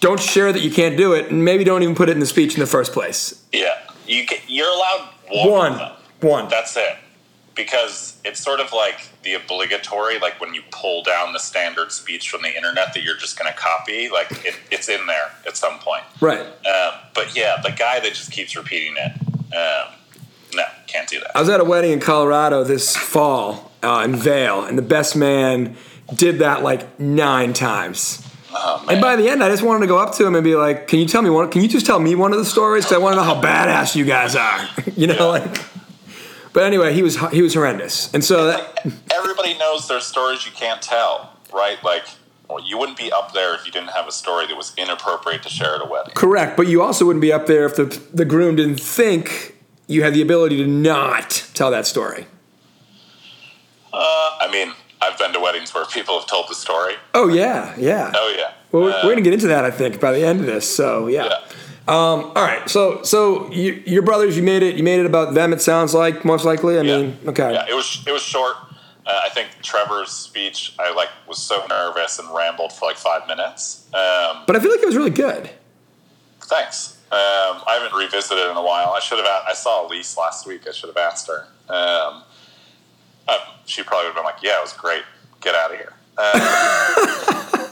don't 0.00 0.20
share 0.20 0.52
that 0.52 0.60
you 0.60 0.70
can't 0.70 0.96
do 0.96 1.12
it, 1.12 1.30
and 1.30 1.44
maybe 1.44 1.64
don't 1.64 1.82
even 1.82 1.94
put 1.94 2.08
it 2.08 2.12
in 2.12 2.20
the 2.20 2.26
speech 2.26 2.54
in 2.54 2.60
the 2.60 2.66
first 2.66 2.92
place. 2.92 3.42
Yeah. 3.52 3.78
You 4.06 4.26
can, 4.26 4.38
you're 4.46 4.68
allowed 4.68 5.08
one. 5.30 5.72
One. 5.72 5.92
One. 6.20 6.48
That's 6.48 6.76
it. 6.76 6.96
Because 7.54 8.18
it's 8.24 8.40
sort 8.40 8.60
of 8.60 8.72
like 8.72 9.10
the 9.22 9.34
obligatory, 9.34 10.18
like 10.18 10.40
when 10.40 10.54
you 10.54 10.62
pull 10.70 11.02
down 11.02 11.34
the 11.34 11.38
standard 11.38 11.92
speech 11.92 12.30
from 12.30 12.40
the 12.40 12.56
internet 12.56 12.94
that 12.94 13.02
you're 13.02 13.16
just 13.16 13.38
going 13.38 13.52
to 13.52 13.58
copy, 13.58 14.08
like 14.08 14.30
it, 14.46 14.58
it's 14.70 14.88
in 14.88 15.06
there 15.06 15.30
at 15.46 15.56
some 15.58 15.78
point. 15.78 16.02
Right. 16.20 16.40
Um, 16.40 16.94
but 17.14 17.36
yeah, 17.36 17.60
the 17.62 17.70
guy 17.70 18.00
that 18.00 18.14
just 18.14 18.32
keeps 18.32 18.56
repeating 18.56 18.94
it, 18.96 19.12
um, 19.54 19.92
no, 20.54 20.64
can't 20.86 21.08
do 21.08 21.20
that. 21.20 21.36
I 21.36 21.40
was 21.40 21.48
at 21.48 21.60
a 21.60 21.64
wedding 21.64 21.92
in 21.92 22.00
Colorado 22.00 22.64
this 22.64 22.96
fall 22.96 23.72
uh, 23.82 24.02
in 24.04 24.16
Vail, 24.16 24.64
and 24.64 24.76
the 24.76 24.82
best 24.82 25.16
man 25.16 25.76
did 26.14 26.38
that 26.40 26.62
like 26.62 26.98
nine 27.00 27.52
times. 27.52 28.26
Oh. 28.54 28.84
And 28.88 29.00
by 29.00 29.16
the 29.16 29.28
end, 29.28 29.42
I 29.42 29.48
just 29.48 29.62
wanted 29.62 29.80
to 29.80 29.86
go 29.86 29.98
up 29.98 30.14
to 30.16 30.26
him 30.26 30.34
and 30.34 30.44
be 30.44 30.54
like, 30.54 30.86
"Can 30.88 30.98
you 30.98 31.06
tell 31.06 31.22
me 31.22 31.30
one? 31.30 31.50
Can 31.50 31.62
you 31.62 31.68
just 31.68 31.86
tell 31.86 31.98
me 31.98 32.14
one 32.14 32.32
of 32.32 32.38
the 32.38 32.44
stories? 32.44 32.84
Because 32.84 32.96
I 32.96 33.00
want 33.00 33.14
to 33.14 33.16
know 33.16 33.22
how 33.22 33.40
badass 33.40 33.96
you 33.96 34.04
guys 34.04 34.36
are." 34.36 34.68
you 34.96 35.06
know, 35.06 35.28
like. 35.28 35.64
But 36.52 36.64
anyway, 36.64 36.92
he 36.92 37.02
was 37.02 37.18
he 37.30 37.40
was 37.40 37.54
horrendous, 37.54 38.12
and 38.12 38.22
so 38.22 38.48
that, 38.48 38.86
Everybody 39.10 39.56
knows 39.56 39.88
there's 39.88 40.04
stories 40.04 40.44
you 40.44 40.52
can't 40.52 40.82
tell, 40.82 41.34
right? 41.50 41.82
Like, 41.82 42.04
you 42.58 42.76
wouldn't 42.78 42.98
be 42.98 43.12
up 43.12 43.32
there 43.32 43.54
if 43.54 43.64
you 43.66 43.72
didn't 43.72 43.90
have 43.90 44.06
a 44.08 44.12
story 44.12 44.46
that 44.46 44.56
was 44.56 44.72
inappropriate 44.76 45.42
to 45.44 45.48
share 45.48 45.74
at 45.76 45.80
a 45.82 45.84
wedding. 45.86 46.14
correct. 46.14 46.56
But 46.56 46.66
you 46.68 46.82
also 46.82 47.04
wouldn't 47.06 47.20
be 47.22 47.32
up 47.32 47.46
there 47.46 47.64
if 47.66 47.76
the 47.76 47.84
the 48.12 48.24
groom 48.24 48.56
didn't 48.56 48.80
think 48.80 49.56
you 49.86 50.02
had 50.02 50.14
the 50.14 50.22
ability 50.22 50.56
to 50.58 50.66
not 50.66 51.44
tell 51.54 51.70
that 51.70 51.86
story. 51.86 52.26
Uh, 53.92 53.98
I 54.40 54.48
mean, 54.50 54.72
I've 55.02 55.18
been 55.18 55.32
to 55.32 55.40
weddings 55.40 55.74
where 55.74 55.84
people 55.84 56.18
have 56.18 56.28
told 56.28 56.48
the 56.48 56.54
story. 56.54 56.94
Oh 57.14 57.28
yeah, 57.28 57.74
yeah. 57.78 58.12
Oh 58.14 58.34
yeah. 58.36 58.52
Well, 58.70 58.84
we're, 58.84 58.90
Uh, 58.90 59.00
we're 59.04 59.10
gonna 59.10 59.20
get 59.22 59.34
into 59.34 59.48
that, 59.48 59.64
I 59.64 59.70
think, 59.70 60.00
by 60.00 60.12
the 60.12 60.24
end 60.24 60.40
of 60.40 60.46
this. 60.46 60.74
So 60.74 61.08
yeah. 61.08 61.24
yeah. 61.26 61.38
Um, 61.88 62.24
all 62.36 62.44
right. 62.44 62.68
So 62.70 63.02
so 63.02 63.50
you, 63.50 63.82
your 63.84 64.02
brothers, 64.02 64.36
you 64.36 64.42
made 64.42 64.62
it. 64.62 64.76
You 64.76 64.82
made 64.84 65.00
it 65.00 65.06
about 65.06 65.34
them. 65.34 65.52
It 65.52 65.60
sounds 65.60 65.92
like 65.94 66.24
most 66.24 66.44
likely. 66.44 66.78
I 66.78 66.82
Yeah. 66.82 66.96
mean, 66.98 67.18
okay. 67.26 67.52
Yeah, 67.52 67.66
it 67.68 67.74
was 67.74 68.02
it 68.06 68.12
was 68.12 68.22
short. 68.22 68.54
Uh, 69.04 69.20
I 69.24 69.28
think 69.30 69.48
Trevor's 69.62 70.10
speech, 70.10 70.74
I 70.78 70.92
like 70.94 71.08
was 71.26 71.38
so 71.38 71.64
nervous 71.68 72.18
and 72.20 72.32
rambled 72.32 72.72
for 72.72 72.86
like 72.86 72.96
five 72.96 73.26
minutes. 73.26 73.86
Um, 73.92 74.44
But 74.46 74.54
I 74.56 74.60
feel 74.60 74.70
like 74.70 74.80
it 74.80 74.86
was 74.86 74.96
really 74.96 75.10
good. 75.10 75.50
thanks. 76.42 76.98
Um, 77.10 77.18
I 77.66 77.78
haven't 77.82 77.98
revisited 77.98 78.48
in 78.50 78.56
a 78.56 78.62
while. 78.62 78.90
I 78.96 79.00
should 79.00 79.18
have. 79.18 79.26
I 79.46 79.52
saw 79.54 79.86
Elise 79.86 80.16
last 80.16 80.46
week. 80.46 80.62
I 80.66 80.70
should 80.72 80.88
have 80.88 80.96
asked 80.96 81.26
her. 81.28 81.46
Um, 81.68 82.22
uh, 83.28 83.38
she 83.66 83.82
probably 83.82 84.06
would 84.08 84.14
have 84.14 84.16
been 84.16 84.24
like, 84.24 84.42
"Yeah, 84.42 84.58
it 84.58 84.62
was 84.62 84.72
great. 84.72 85.02
Get 85.42 85.54
out 85.54 85.72
of 85.72 85.76
here." 85.76 85.92
Um, 86.16 86.32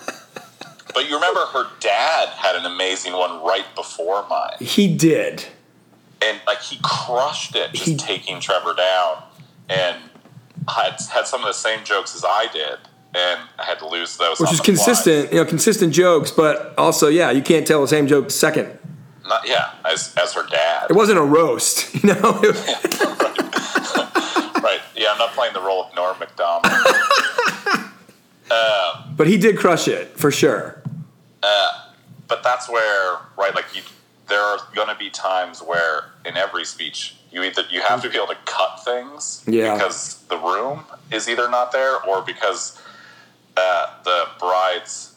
but 0.95 1.09
you 1.09 1.15
remember 1.15 1.41
her 1.47 1.69
dad 1.81 2.29
had 2.31 2.57
an 2.57 2.67
amazing 2.67 3.15
one 3.15 3.43
right 3.43 3.65
before 3.75 4.27
mine. 4.29 4.57
He 4.61 4.95
did. 4.95 5.47
and 6.23 6.39
like 6.47 6.61
he 6.61 6.79
crushed 6.83 7.57
it 7.57 7.73
just 7.73 7.87
He- 7.87 7.97
taking 7.97 8.41
Trevor 8.41 8.75
down 8.75 9.23
and 9.71 9.97
had 10.69 10.97
had 11.13 11.27
some 11.27 11.41
of 11.41 11.47
the 11.47 11.53
same 11.53 11.85
jokes 11.85 12.15
as 12.15 12.25
I 12.27 12.47
did 12.53 12.79
and 13.15 13.41
I 13.59 13.65
had 13.65 13.79
to 13.81 13.89
lose 13.89 14.17
those 14.17 14.39
Which 14.39 14.53
is 14.53 14.59
the 14.59 14.65
fly. 14.65 14.75
consistent, 14.75 15.33
you 15.33 15.39
know, 15.41 15.45
consistent 15.45 15.93
jokes, 15.93 16.31
but 16.31 16.75
also, 16.79 17.09
yeah, 17.09 17.33
you 17.33 17.43
can't 17.43 17.67
tell 17.67 17.81
the 17.81 17.89
same 17.89 18.07
joke 18.07 18.31
second. 18.31 18.79
Not, 19.27 19.47
yeah 19.49 19.73
as, 19.85 20.15
as 20.17 20.33
her 20.35 20.47
dad 20.47 20.91
It 20.91 20.95
wasn't 20.97 21.19
a 21.19 21.23
roast, 21.23 21.95
you 22.03 22.13
know. 22.15 22.41
It 22.43 22.55
was- 22.55 22.67
right 24.63 24.81
yeah 24.97 25.09
I'm 25.13 25.19
not 25.19 25.31
playing 25.33 25.55
the 25.55 25.61
role 25.61 25.85
of 25.85 25.95
Norm 25.95 26.19
Macdonald 26.19 26.67
um, 28.51 29.15
but 29.17 29.27
he 29.27 29.37
did 29.39 29.57
crush 29.59 29.89
it 29.89 30.19
for 30.19 30.31
sure. 30.31 30.83
Uh, 31.43 31.87
but 32.29 32.43
that's 32.43 32.69
where 32.69 33.19
right 33.39 33.55
like 33.55 33.67
you 33.75 33.83
there 34.29 34.41
are 34.43 34.59
going 34.75 34.89
to 34.89 34.95
be 34.97 35.11
times 35.11 35.61
where 35.63 36.11
in 36.25 36.37
every 36.37 36.65
speech 36.65 37.17
you 37.33 37.43
either 37.43 37.63
you 37.71 37.81
have 37.83 38.03
to 38.03 38.09
be 38.11 38.17
able 38.17 38.29
to 38.29 38.37
cut 38.45 38.85
things 38.85 39.43
Yeah. 39.47 39.75
because 39.75 40.23
the 40.29 40.37
room 40.37 40.85
is 41.13 41.29
either 41.29 41.49
not 41.51 41.73
there 41.73 42.03
or 42.05 42.23
because 42.23 42.81
uh, 43.57 43.87
the 44.05 44.25
bride's 44.39 45.15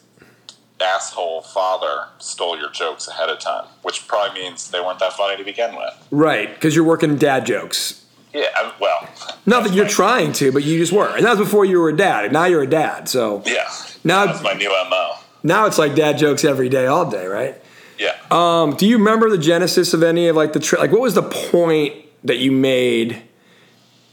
asshole 0.80 1.42
father 1.42 2.08
stole 2.18 2.58
your 2.58 2.70
jokes 2.70 3.08
ahead 3.08 3.28
of 3.28 3.38
time, 3.38 3.64
which 3.82 4.06
probably 4.08 4.40
means 4.42 4.70
they 4.70 4.80
weren't 4.80 4.98
that 4.98 5.12
funny 5.12 5.36
to 5.36 5.44
begin 5.44 5.74
with. 5.76 5.94
Right, 6.10 6.52
because 6.52 6.74
you're 6.74 6.84
working 6.84 7.16
dad 7.16 7.46
jokes. 7.46 8.04
Yeah, 8.34 8.46
I, 8.56 8.72
well, 8.80 9.08
Not 9.46 9.62
that 9.64 9.72
you're 9.72 9.86
trying 9.88 10.32
to, 10.34 10.50
but 10.50 10.64
you 10.64 10.76
just 10.78 10.92
were. 10.92 11.06
And 11.16 11.24
that 11.24 11.38
was 11.38 11.46
before 11.46 11.64
you 11.64 11.78
were 11.80 11.90
a 11.90 11.96
dad. 11.96 12.32
Now 12.32 12.46
you're 12.46 12.62
a 12.62 12.66
dad. 12.66 13.08
So 13.08 13.42
Yeah, 13.46 13.70
Now- 14.02 14.26
that's 14.26 14.42
my 14.42 14.54
new 14.54 14.68
mo. 14.90 15.12
now 15.44 15.66
it's 15.66 15.78
like 15.78 15.94
dad 15.94 16.18
jokes 16.18 16.44
every 16.44 16.68
day, 16.68 16.86
all 16.86 17.08
day, 17.08 17.26
right? 17.26 17.54
Yeah, 17.96 18.16
Um, 18.32 18.74
do 18.74 18.86
you 18.88 18.98
remember 18.98 19.30
the 19.30 19.38
genesis 19.38 19.94
of 19.94 20.02
any 20.02 20.26
of 20.26 20.34
like 20.34 20.52
the 20.52 20.58
tri- 20.58 20.80
like 20.80 20.90
what 20.90 21.00
was 21.00 21.14
the 21.14 21.22
point 21.22 21.94
that 22.24 22.38
you 22.38 22.52
made 22.52 23.22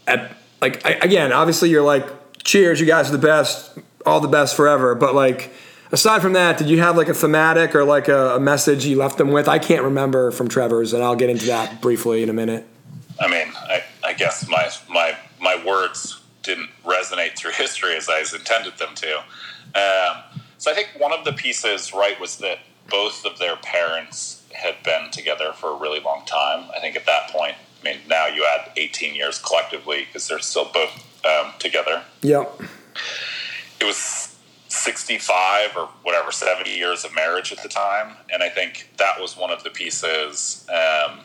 at 0.06 0.36
like 0.60 0.84
I, 0.84 0.92
again 1.02 1.32
obviously 1.32 1.70
you're 1.70 1.82
like 1.82 2.06
cheers 2.44 2.80
you 2.80 2.86
guys 2.86 3.08
are 3.08 3.12
the 3.12 3.18
best 3.18 3.78
all 4.04 4.20
the 4.20 4.28
best 4.28 4.56
forever 4.56 4.94
but 4.94 5.14
like 5.14 5.52
aside 5.92 6.22
from 6.22 6.34
that 6.34 6.58
did 6.58 6.68
you 6.68 6.80
have 6.80 6.96
like 6.96 7.08
a 7.08 7.14
thematic 7.14 7.74
or 7.74 7.84
like 7.84 8.08
a, 8.08 8.36
a 8.36 8.40
message 8.40 8.84
you 8.84 8.96
left 8.96 9.18
them 9.18 9.30
with 9.30 9.48
I 9.48 9.58
can't 9.58 9.82
remember 9.82 10.30
from 10.30 10.48
Trevor's 10.48 10.92
and 10.92 11.02
I'll 11.02 11.16
get 11.16 11.30
into 11.30 11.46
that 11.46 11.80
briefly 11.80 12.22
in 12.22 12.28
a 12.28 12.34
minute 12.34 12.66
I 13.20 13.28
mean, 13.28 13.52
I, 13.54 13.82
I 14.04 14.12
guess 14.14 14.48
my 14.48 14.70
my 14.88 15.16
my 15.40 15.62
words 15.64 16.20
didn't 16.42 16.70
resonate 16.84 17.36
through 17.36 17.52
history 17.56 17.96
as 17.96 18.08
I 18.08 18.20
intended 18.20 18.78
them 18.78 18.94
to. 18.96 19.18
Um, 19.74 20.40
so 20.58 20.70
I 20.70 20.74
think 20.74 20.90
one 20.98 21.12
of 21.12 21.24
the 21.24 21.32
pieces, 21.32 21.92
right, 21.92 22.18
was 22.20 22.36
that 22.38 22.58
both 22.90 23.24
of 23.24 23.38
their 23.38 23.56
parents 23.56 24.44
had 24.52 24.82
been 24.82 25.10
together 25.10 25.52
for 25.52 25.70
a 25.70 25.76
really 25.76 26.00
long 26.00 26.24
time. 26.26 26.70
I 26.76 26.80
think 26.80 26.94
at 26.94 27.06
that 27.06 27.30
point, 27.30 27.56
I 27.82 27.84
mean, 27.84 27.98
now 28.08 28.26
you 28.26 28.46
add 28.46 28.70
18 28.76 29.14
years 29.14 29.38
collectively 29.38 30.04
because 30.06 30.28
they're 30.28 30.38
still 30.38 30.70
both 30.72 31.04
um, 31.24 31.52
together. 31.58 32.02
yep 32.22 32.60
It 33.80 33.84
was 33.84 34.36
65 34.68 35.76
or 35.76 35.88
whatever, 36.02 36.32
70 36.32 36.70
years 36.70 37.04
of 37.04 37.14
marriage 37.14 37.52
at 37.52 37.62
the 37.62 37.68
time. 37.68 38.16
And 38.32 38.42
I 38.42 38.48
think 38.48 38.90
that 38.98 39.20
was 39.20 39.36
one 39.36 39.50
of 39.50 39.62
the 39.64 39.70
pieces. 39.70 40.66
Um, 40.70 41.20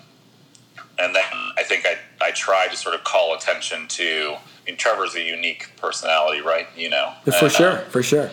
and 0.99 1.15
then 1.15 1.23
I 1.57 1.63
think 1.63 1.85
I, 1.85 1.97
I 2.25 2.31
tried 2.31 2.71
to 2.71 2.77
sort 2.77 2.95
of 2.95 3.03
call 3.03 3.35
attention 3.35 3.87
to. 3.89 4.35
I 4.35 4.71
mean, 4.71 4.77
Trevor's 4.77 5.15
a 5.15 5.21
unique 5.21 5.69
personality, 5.77 6.41
right? 6.41 6.67
You 6.75 6.89
know, 6.89 7.13
for 7.23 7.31
And, 7.31 7.43
uh, 7.43 7.49
sure 7.49 7.77
for 7.89 8.03
sure 8.03 8.31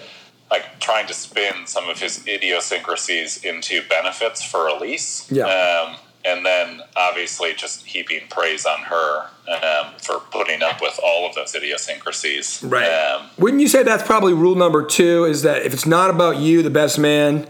like 0.51 0.79
trying 0.79 1.07
to 1.07 1.15
spin 1.15 1.67
some 1.67 1.89
of 1.89 1.99
his 1.99 2.27
idiosyncrasies 2.29 3.45
into 3.45 3.83
benefits 3.89 4.43
for 4.43 4.69
Elise. 4.69 5.29
Yeah. 5.31 5.47
Um, 5.47 5.97
and 6.25 6.45
then 6.45 6.81
obviously 6.97 7.53
just 7.55 7.85
heaping 7.85 8.23
praise 8.31 8.67
on 8.67 8.81
her 8.81 9.27
um, 9.49 9.93
for 9.99 10.21
putting 10.31 10.63
up 10.63 10.81
with 10.81 10.99
all 11.03 11.29
of 11.29 11.35
those 11.35 11.55
idiosyncrasies. 11.55 12.63
Right. 12.63 12.87
Um, 12.87 13.29
Wouldn't 13.39 13.61
you 13.61 13.69
say 13.69 13.83
that's 13.83 14.03
probably 14.03 14.33
rule 14.33 14.55
number 14.55 14.85
two? 14.85 15.25
Is 15.25 15.43
that 15.43 15.63
if 15.63 15.75
it's 15.75 15.87
not 15.87 16.11
about 16.11 16.39
you, 16.39 16.63
the 16.63 16.71
best 16.71 16.99
man, 16.99 17.47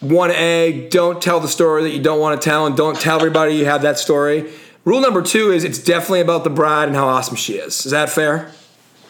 one 0.00 0.30
A, 0.32 0.88
don't 0.90 1.22
tell 1.22 1.40
the 1.40 1.48
story 1.48 1.82
that 1.84 1.90
you 1.90 2.02
don't 2.02 2.20
want 2.20 2.40
to 2.40 2.44
tell, 2.44 2.66
and 2.66 2.76
don't 2.76 2.98
tell 3.00 3.16
everybody 3.16 3.54
you 3.54 3.64
have 3.66 3.82
that 3.82 3.98
story. 3.98 4.52
Rule 4.84 5.00
number 5.00 5.22
two 5.22 5.50
is 5.50 5.64
it's 5.64 5.78
definitely 5.78 6.20
about 6.20 6.44
the 6.44 6.50
bride 6.50 6.88
and 6.88 6.96
how 6.96 7.08
awesome 7.08 7.36
she 7.36 7.54
is. 7.54 7.86
Is 7.86 7.92
that 7.92 8.08
fair? 8.10 8.52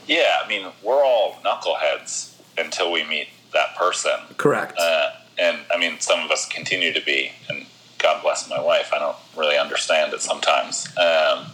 yeah, 0.07 0.41
I 0.45 0.49
mean, 0.49 0.67
we're 0.83 1.05
all 1.05 1.39
knuckleheads 1.45 2.35
until 2.57 2.93
we 2.93 3.05
meet 3.05 3.29
that 3.53 3.77
person. 3.77 4.13
Correct. 4.37 4.79
Uh, 4.79 5.11
and 5.39 5.59
I 5.73 5.79
mean, 5.79 6.01
some 6.01 6.21
of 6.21 6.31
us 6.31 6.47
continue 6.47 6.93
to 6.93 7.01
be, 7.05 7.33
and 7.49 7.66
God 8.07 8.23
bless 8.23 8.49
my 8.49 8.61
wife. 8.61 8.93
I 8.95 9.01
don't 9.01 9.17
really 9.37 9.59
understand 9.59 10.13
it 10.13 10.21
sometimes. 10.21 10.87
Um, 10.97 11.47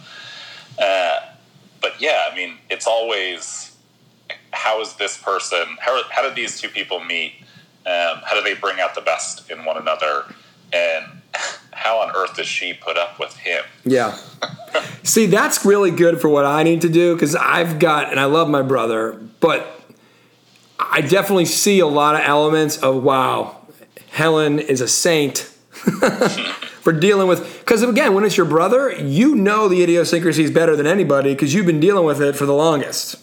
uh, 0.77 1.19
but 1.81 1.99
yeah, 1.99 2.25
I 2.31 2.35
mean, 2.35 2.59
it's 2.69 2.85
always 2.85 3.75
how 4.51 4.79
is 4.79 4.93
this 4.97 5.17
person? 5.17 5.63
How 5.79 5.99
how 6.11 6.21
did 6.21 6.35
these 6.35 6.61
two 6.61 6.69
people 6.69 7.03
meet? 7.03 7.33
Um, 7.87 8.21
how 8.23 8.35
do 8.35 8.43
they 8.43 8.53
bring 8.53 8.79
out 8.79 8.93
the 8.93 9.01
best 9.01 9.49
in 9.49 9.65
one 9.65 9.77
another? 9.77 10.25
And 10.71 11.05
how 11.71 11.97
on 12.01 12.15
earth 12.15 12.35
does 12.35 12.45
she 12.45 12.75
put 12.75 12.97
up 12.97 13.19
with 13.19 13.35
him? 13.35 13.63
Yeah. 13.83 14.15
See, 15.01 15.25
that's 15.25 15.65
really 15.65 15.89
good 15.89 16.21
for 16.21 16.29
what 16.29 16.45
I 16.45 16.61
need 16.61 16.81
to 16.81 16.89
do 16.89 17.15
because 17.15 17.35
I've 17.35 17.79
got, 17.79 18.11
and 18.11 18.19
I 18.19 18.25
love 18.25 18.47
my 18.47 18.61
brother, 18.61 19.13
but 19.39 19.81
I 20.79 21.01
definitely 21.01 21.45
see 21.45 21.79
a 21.79 21.87
lot 21.87 22.13
of 22.13 22.21
elements 22.21 22.77
of 22.77 23.01
wow, 23.01 23.57
Helen 24.11 24.59
is 24.59 24.79
a 24.79 24.87
saint 24.87 25.49
for 26.81 26.93
dealing 26.93 27.27
with. 27.27 27.59
Because 27.59 27.81
again, 27.83 28.13
when 28.13 28.23
it's 28.23 28.37
your 28.37 28.45
brother, 28.45 28.91
you 28.91 29.35
know 29.35 29.67
the 29.67 29.83
idiosyncrasies 29.83 30.51
better 30.51 30.75
than 30.75 30.87
anybody 30.87 31.33
because 31.33 31.53
you've 31.53 31.65
been 31.65 31.79
dealing 31.79 32.05
with 32.05 32.21
it 32.21 32.35
for 32.35 32.45
the 32.45 32.53
longest. 32.53 33.15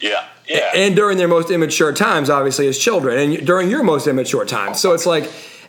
Yeah, 0.00 0.26
yeah. 0.48 0.70
And 0.74 0.94
during 0.94 1.18
their 1.18 1.28
most 1.28 1.50
immature 1.50 1.92
times, 1.92 2.30
obviously, 2.30 2.66
as 2.68 2.78
children, 2.78 3.18
and 3.18 3.46
during 3.46 3.70
your 3.70 3.82
most 3.82 4.06
immature 4.06 4.44
times. 4.44 4.80
So 4.80 4.92
it's 4.92 5.06
like, 5.06 5.24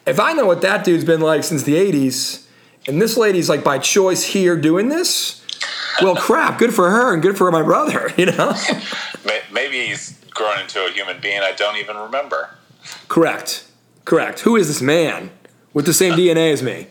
if 0.05 0.19
I 0.19 0.33
know 0.33 0.45
what 0.45 0.61
that 0.61 0.83
dude's 0.83 1.05
been 1.05 1.21
like 1.21 1.43
since 1.43 1.63
the 1.63 1.75
80s, 1.75 2.45
and 2.87 3.01
this 3.01 3.17
lady's 3.17 3.49
like 3.49 3.63
by 3.63 3.79
choice 3.79 4.23
here 4.23 4.55
doing 4.55 4.89
this, 4.89 5.45
well, 6.01 6.15
crap, 6.15 6.59
good 6.59 6.73
for 6.73 6.89
her 6.89 7.13
and 7.13 7.21
good 7.21 7.37
for 7.37 7.49
my 7.51 7.63
brother, 7.63 8.11
you 8.17 8.27
know? 8.27 8.53
Maybe 9.51 9.87
he's 9.87 10.19
grown 10.31 10.59
into 10.59 10.85
a 10.85 10.91
human 10.91 11.21
being 11.21 11.39
I 11.41 11.53
don't 11.53 11.77
even 11.77 11.95
remember. 11.95 12.49
Correct. 13.07 13.65
Correct. 14.03 14.41
Who 14.41 14.55
is 14.55 14.67
this 14.67 14.81
man 14.81 15.31
with 15.75 15.85
the 15.85 15.93
same 15.93 16.13
DNA 16.13 16.51
as 16.51 16.63
me? 16.63 16.87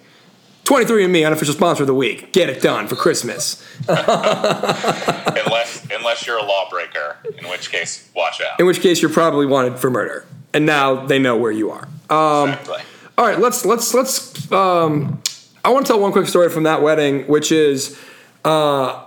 23andMe, 0.64 1.26
unofficial 1.26 1.54
sponsor 1.54 1.82
of 1.82 1.88
the 1.88 1.94
week. 1.94 2.32
Get 2.32 2.48
it 2.48 2.62
done 2.62 2.86
for 2.86 2.94
Christmas. 2.96 3.62
unless 3.88 5.86
unless 5.92 6.26
you're 6.26 6.38
a 6.38 6.44
lawbreaker, 6.44 7.16
in 7.38 7.48
which 7.48 7.70
case, 7.70 8.08
watch 8.14 8.40
out. 8.40 8.58
In 8.60 8.66
which 8.66 8.80
case, 8.80 9.02
you're 9.02 9.10
probably 9.10 9.46
wanted 9.46 9.78
for 9.78 9.90
murder. 9.90 10.24
And 10.54 10.64
now 10.64 11.04
they 11.04 11.18
know 11.18 11.36
where 11.36 11.52
you 11.52 11.70
are. 11.70 11.88
Um, 12.08 12.50
exactly. 12.50 12.82
All 13.18 13.26
right, 13.26 13.38
let's 13.38 13.66
let's 13.66 13.92
let's. 13.92 14.50
Um, 14.50 15.20
I 15.64 15.70
want 15.70 15.86
to 15.86 15.92
tell 15.92 16.00
one 16.00 16.12
quick 16.12 16.28
story 16.28 16.48
from 16.50 16.64
that 16.64 16.82
wedding, 16.82 17.26
which 17.26 17.52
is, 17.52 17.98
uh, 18.44 19.02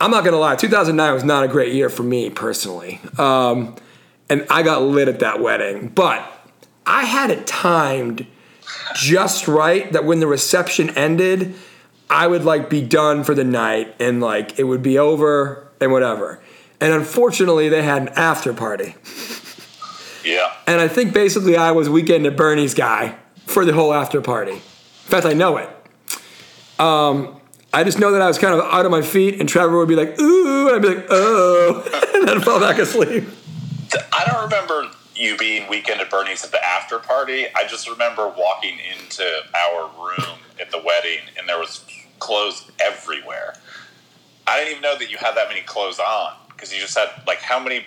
I'm 0.00 0.10
not 0.10 0.24
gonna 0.24 0.38
lie, 0.38 0.56
2009 0.56 1.14
was 1.14 1.24
not 1.24 1.44
a 1.44 1.48
great 1.48 1.72
year 1.74 1.88
for 1.88 2.02
me 2.02 2.30
personally, 2.30 3.00
um, 3.18 3.76
and 4.28 4.46
I 4.50 4.62
got 4.62 4.82
lit 4.82 5.08
at 5.08 5.20
that 5.20 5.40
wedding, 5.40 5.88
but 5.88 6.28
I 6.86 7.04
had 7.04 7.30
it 7.30 7.46
timed 7.46 8.26
just 8.94 9.48
right 9.48 9.92
that 9.92 10.04
when 10.04 10.20
the 10.20 10.26
reception 10.26 10.90
ended, 10.90 11.54
I 12.08 12.26
would 12.26 12.44
like 12.44 12.68
be 12.68 12.82
done 12.82 13.24
for 13.24 13.34
the 13.34 13.44
night 13.44 13.94
and 13.98 14.20
like 14.20 14.58
it 14.58 14.64
would 14.64 14.82
be 14.82 14.98
over 14.98 15.68
and 15.80 15.92
whatever. 15.92 16.40
And 16.80 16.92
unfortunately, 16.92 17.68
they 17.68 17.82
had 17.82 18.02
an 18.02 18.08
after 18.10 18.52
party. 18.52 18.96
Yeah. 20.24 20.52
And 20.66 20.80
I 20.80 20.88
think 20.88 21.14
basically 21.14 21.56
I 21.56 21.72
was 21.72 21.88
weekend 21.88 22.26
at 22.26 22.36
Bernie's 22.36 22.74
guy 22.74 23.16
for 23.46 23.64
the 23.64 23.72
whole 23.72 23.92
after 23.92 24.20
party. 24.20 24.52
In 24.52 24.58
fact, 24.58 25.26
I 25.26 25.32
know 25.32 25.56
it. 25.56 25.68
Um, 26.78 27.40
I 27.72 27.84
just 27.84 27.98
know 27.98 28.12
that 28.12 28.22
I 28.22 28.26
was 28.26 28.38
kind 28.38 28.54
of 28.54 28.60
out 28.60 28.84
of 28.84 28.90
my 28.90 29.02
feet, 29.02 29.40
and 29.40 29.48
Trevor 29.48 29.78
would 29.78 29.88
be 29.88 29.96
like, 29.96 30.20
"Ooh," 30.20 30.68
and 30.68 30.76
I'd 30.76 30.82
be 30.82 30.88
like, 30.88 31.06
"Oh," 31.08 32.10
and 32.14 32.28
then 32.28 32.40
fall 32.40 32.60
back 32.60 32.78
asleep. 32.78 33.24
I 35.14 35.18
don't 35.18 35.24
remember 35.24 35.36
you 35.36 35.36
being 35.38 35.68
weekend 35.68 36.00
at 36.00 36.10
Bernie's 36.10 36.44
at 36.44 36.50
the 36.52 36.64
after 36.64 36.98
party. 36.98 37.46
I 37.54 37.66
just 37.66 37.88
remember 37.88 38.28
walking 38.28 38.78
into 38.98 39.24
our 39.54 39.90
room 40.04 40.38
at 40.60 40.70
the 40.70 40.78
wedding, 40.78 41.20
and 41.38 41.48
there 41.48 41.58
was 41.58 41.84
clothes 42.18 42.70
everywhere. 42.80 43.54
I 44.46 44.58
didn't 44.58 44.70
even 44.72 44.82
know 44.82 44.98
that 44.98 45.10
you 45.10 45.16
had 45.18 45.34
that 45.36 45.48
many 45.48 45.60
clothes 45.62 45.98
on 45.98 46.34
because 46.50 46.72
you 46.72 46.80
just 46.80 46.96
had 46.96 47.08
like 47.26 47.38
how 47.38 47.58
many 47.60 47.84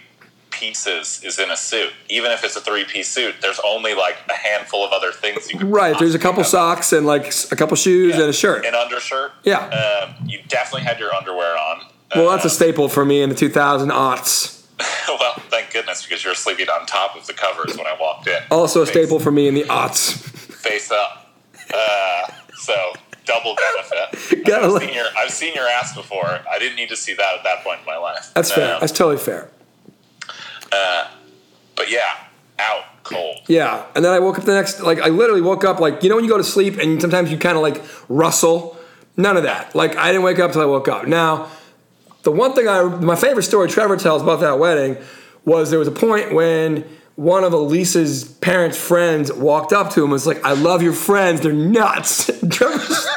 pieces 0.51 1.21
is 1.23 1.37
in 1.37 1.51
a 1.51 1.57
suit? 1.57 1.91
Even 2.09 2.31
if 2.31 2.41
it's 2.45 2.55
a 2.55 2.61
three-piece 2.61 3.09
suit, 3.09 3.35
there's 3.41 3.59
only 3.65 3.93
like 3.93 4.15
a 4.29 4.33
handful 4.33 4.85
of 4.85 4.93
other 4.93 5.11
things 5.11 5.51
you 5.51 5.59
could 5.59 5.67
Right. 5.69 5.97
There's 5.99 6.15
a 6.15 6.19
couple 6.19 6.43
have. 6.43 6.47
socks 6.47 6.93
and 6.93 7.05
like 7.05 7.33
a 7.51 7.55
couple 7.57 7.75
shoes 7.75 8.15
and 8.15 8.23
a 8.23 8.33
shirt. 8.33 8.65
an 8.65 8.73
undershirt. 8.73 9.33
Yeah. 9.43 9.67
Um, 9.67 10.27
you 10.29 10.39
definitely 10.47 10.83
had 10.87 10.97
your 10.97 11.13
underwear 11.13 11.57
on. 11.57 11.81
Well, 12.15 12.29
that's 12.29 12.45
a 12.45 12.47
Uh, 12.47 12.51
staple 12.51 12.87
for 12.87 13.03
me 13.03 13.21
in 13.21 13.27
the 13.29 13.35
2000 13.35 13.89
aughts. 13.89 14.54
well, 15.07 15.33
thank 15.49 15.71
goodness 15.71 16.03
because 16.03 16.23
you're 16.23 16.35
sleeping 16.35 16.67
on 16.69 16.85
top 16.85 17.15
of 17.15 17.25
the 17.27 17.33
covers 17.33 17.77
when 17.77 17.87
I 17.87 17.95
walked 17.99 18.27
in. 18.27 18.39
Also 18.51 18.81
a 18.81 18.85
Face- 18.85 18.93
staple 18.93 19.19
for 19.19 19.31
me 19.31 19.47
in 19.47 19.53
the 19.53 19.63
aughts. 19.63 20.13
face 20.17 20.91
up. 20.91 21.33
Uh, 21.73 22.27
so 22.57 22.93
double 23.25 23.55
benefit. 23.55 24.47
I've, 24.53 24.71
look- 24.71 24.81
seen 24.83 24.93
your, 24.93 25.05
I've 25.17 25.31
seen 25.31 25.53
your 25.55 25.67
ass 25.67 25.95
before. 25.95 26.25
I 26.51 26.59
didn't 26.59 26.75
need 26.75 26.89
to 26.89 26.97
see 26.97 27.13
that 27.13 27.35
at 27.37 27.43
that 27.43 27.63
point 27.63 27.79
in 27.79 27.85
my 27.85 27.97
life. 27.97 28.31
That's 28.35 28.51
fair. 28.51 28.75
Um, 28.75 28.79
That's 28.81 28.91
totally 28.91 29.17
fair. 29.17 29.49
but 31.75 31.89
yeah, 31.89 32.17
out 32.59 32.83
cold. 33.03 33.37
Yeah, 33.47 33.85
and 33.95 34.03
then 34.03 34.11
I 34.13 34.19
woke 34.19 34.37
up 34.39 34.45
the 34.45 34.53
next, 34.53 34.81
like 34.81 34.99
I 34.99 35.09
literally 35.09 35.41
woke 35.41 35.63
up 35.63 35.79
like 35.79 36.03
you 36.03 36.09
know 36.09 36.15
when 36.15 36.23
you 36.25 36.29
go 36.31 36.37
to 36.37 36.43
sleep 36.43 36.77
and 36.77 37.01
sometimes 37.01 37.31
you 37.31 37.37
kind 37.37 37.55
of 37.55 37.61
like 37.63 37.83
rustle. 38.09 38.77
None 39.17 39.37
of 39.37 39.43
that. 39.43 39.73
Like 39.75 39.95
I 39.95 40.07
didn't 40.07 40.23
wake 40.23 40.39
up 40.39 40.51
till 40.51 40.61
I 40.61 40.65
woke 40.65 40.87
up. 40.89 41.07
Now, 41.07 41.49
the 42.25 42.31
one 42.31 42.53
thing 42.53 42.67
I, 42.67 42.83
my 42.83 43.15
favorite 43.15 43.43
story 43.43 43.69
Trevor 43.69 43.95
tells 43.97 44.21
about 44.21 44.41
that 44.41 44.59
wedding 44.59 44.97
was 45.45 45.69
there 45.69 45.79
was 45.79 45.87
a 45.87 45.91
point 45.91 46.33
when 46.33 46.83
one 47.15 47.45
of 47.45 47.53
Elise's 47.53 48.25
parents' 48.25 48.77
friends 48.77 49.31
walked 49.31 49.71
up 49.71 49.91
to 49.91 50.01
him 50.01 50.05
and 50.05 50.11
was 50.13 50.27
like, 50.27 50.43
"I 50.43 50.51
love 50.53 50.81
your 50.83 50.91
friends. 50.93 51.39
They're 51.41 51.53
nuts." 51.53 52.29
And 52.41 52.51
Trevor's, 52.51 53.07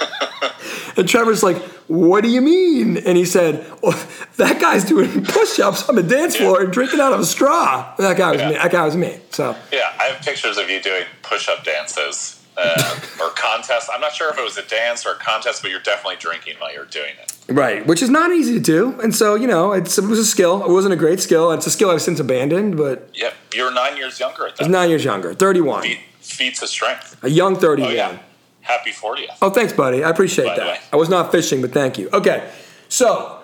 and 0.97 1.09
Trevor's 1.09 1.42
like, 1.42 1.57
"What 1.88 2.23
do 2.23 2.31
you 2.31 2.40
mean?" 2.40 2.97
And 2.99 3.16
he 3.18 3.25
said, 3.25 3.66
well, 3.83 3.99
"That 4.37 4.61
guy's 4.61 4.85
doing 4.85 5.25
push-ups 5.25 5.88
on 5.88 5.94
the 5.97 6.03
dance 6.03 6.37
floor 6.37 6.62
and 6.62 6.73
drinking 6.73 7.01
out 7.01 7.12
of 7.12 7.21
a 7.21 7.27
straw." 7.27 7.94
And 7.97 8.07
that 8.07 8.16
guy 8.16 8.31
was 8.33 8.40
Yeah. 8.40 8.49
me. 8.51 8.55
That 8.57 8.71
guy 8.73 8.85
was 8.85 8.97
me. 8.97 9.18
So. 9.31 9.57
Yeah, 9.73 9.90
I 9.99 10.05
have 10.05 10.23
pictures 10.23 10.59
of 10.59 10.68
you 10.71 10.81
doing 10.83 11.05
push-up 11.23 11.64
dances 11.64 12.40
uh, 12.57 13.01
or 13.21 13.31
contests. 13.31 13.88
I'm 13.92 14.01
not 14.01 14.12
sure 14.14 14.31
if 14.31 14.38
it 14.38 14.44
was 14.44 14.57
a 14.59 14.62
dance 14.66 15.05
or 15.07 15.12
a 15.12 15.18
contest, 15.18 15.62
but 15.62 15.71
you're 15.71 15.81
definitely 15.81 16.16
drinking 16.18 16.55
while 16.59 16.73
you're 16.73 16.85
doing 16.85 17.14
it. 17.23 17.33
Right, 17.51 17.87
which 17.87 18.03
is 18.03 18.11
not 18.11 18.31
easy 18.31 18.53
to 18.55 18.61
do, 18.61 19.01
and 19.01 19.15
so 19.15 19.35
you 19.35 19.47
know, 19.47 19.73
it's, 19.73 19.97
it 19.97 20.05
was 20.05 20.19
a 20.19 20.25
skill. 20.27 20.63
It 20.65 20.71
wasn't 20.71 20.93
a 20.93 20.97
great 20.97 21.19
skill. 21.21 21.51
It's 21.53 21.67
a 21.67 21.71
skill 21.71 21.91
I've 21.91 22.03
since 22.03 22.21
abandoned, 22.21 22.77
but 22.77 23.09
Yep, 23.15 23.35
you're 23.55 23.73
nine 23.73 23.97
years 23.97 24.21
younger 24.21 24.47
at 24.47 24.53
I 24.53 24.57
that. 24.57 24.59
was 24.65 24.69
nine 24.69 24.91
years 24.91 25.03
younger, 25.05 25.33
thirty-one, 25.33 25.83
Feat, 25.83 26.01
feats 26.21 26.63
of 26.63 26.69
strength. 26.69 27.17
a 27.25 27.31
young 27.31 27.57
Oh 27.57 27.61
thirty-one. 27.61 27.95
yeah, 27.95 28.19
happy 28.61 28.91
40th. 28.91 29.39
Oh, 29.41 29.49
thanks, 29.49 29.73
buddy. 29.73 30.05
I 30.05 30.11
appreciate 30.11 30.45
By 30.45 30.57
that. 30.57 30.83
I 30.93 30.97
was 30.97 31.09
not 31.09 31.33
fishing, 31.33 31.63
but 31.63 31.73
thank 31.73 31.97
you. 31.97 32.11
Okay, 32.13 32.51
so 32.91 33.41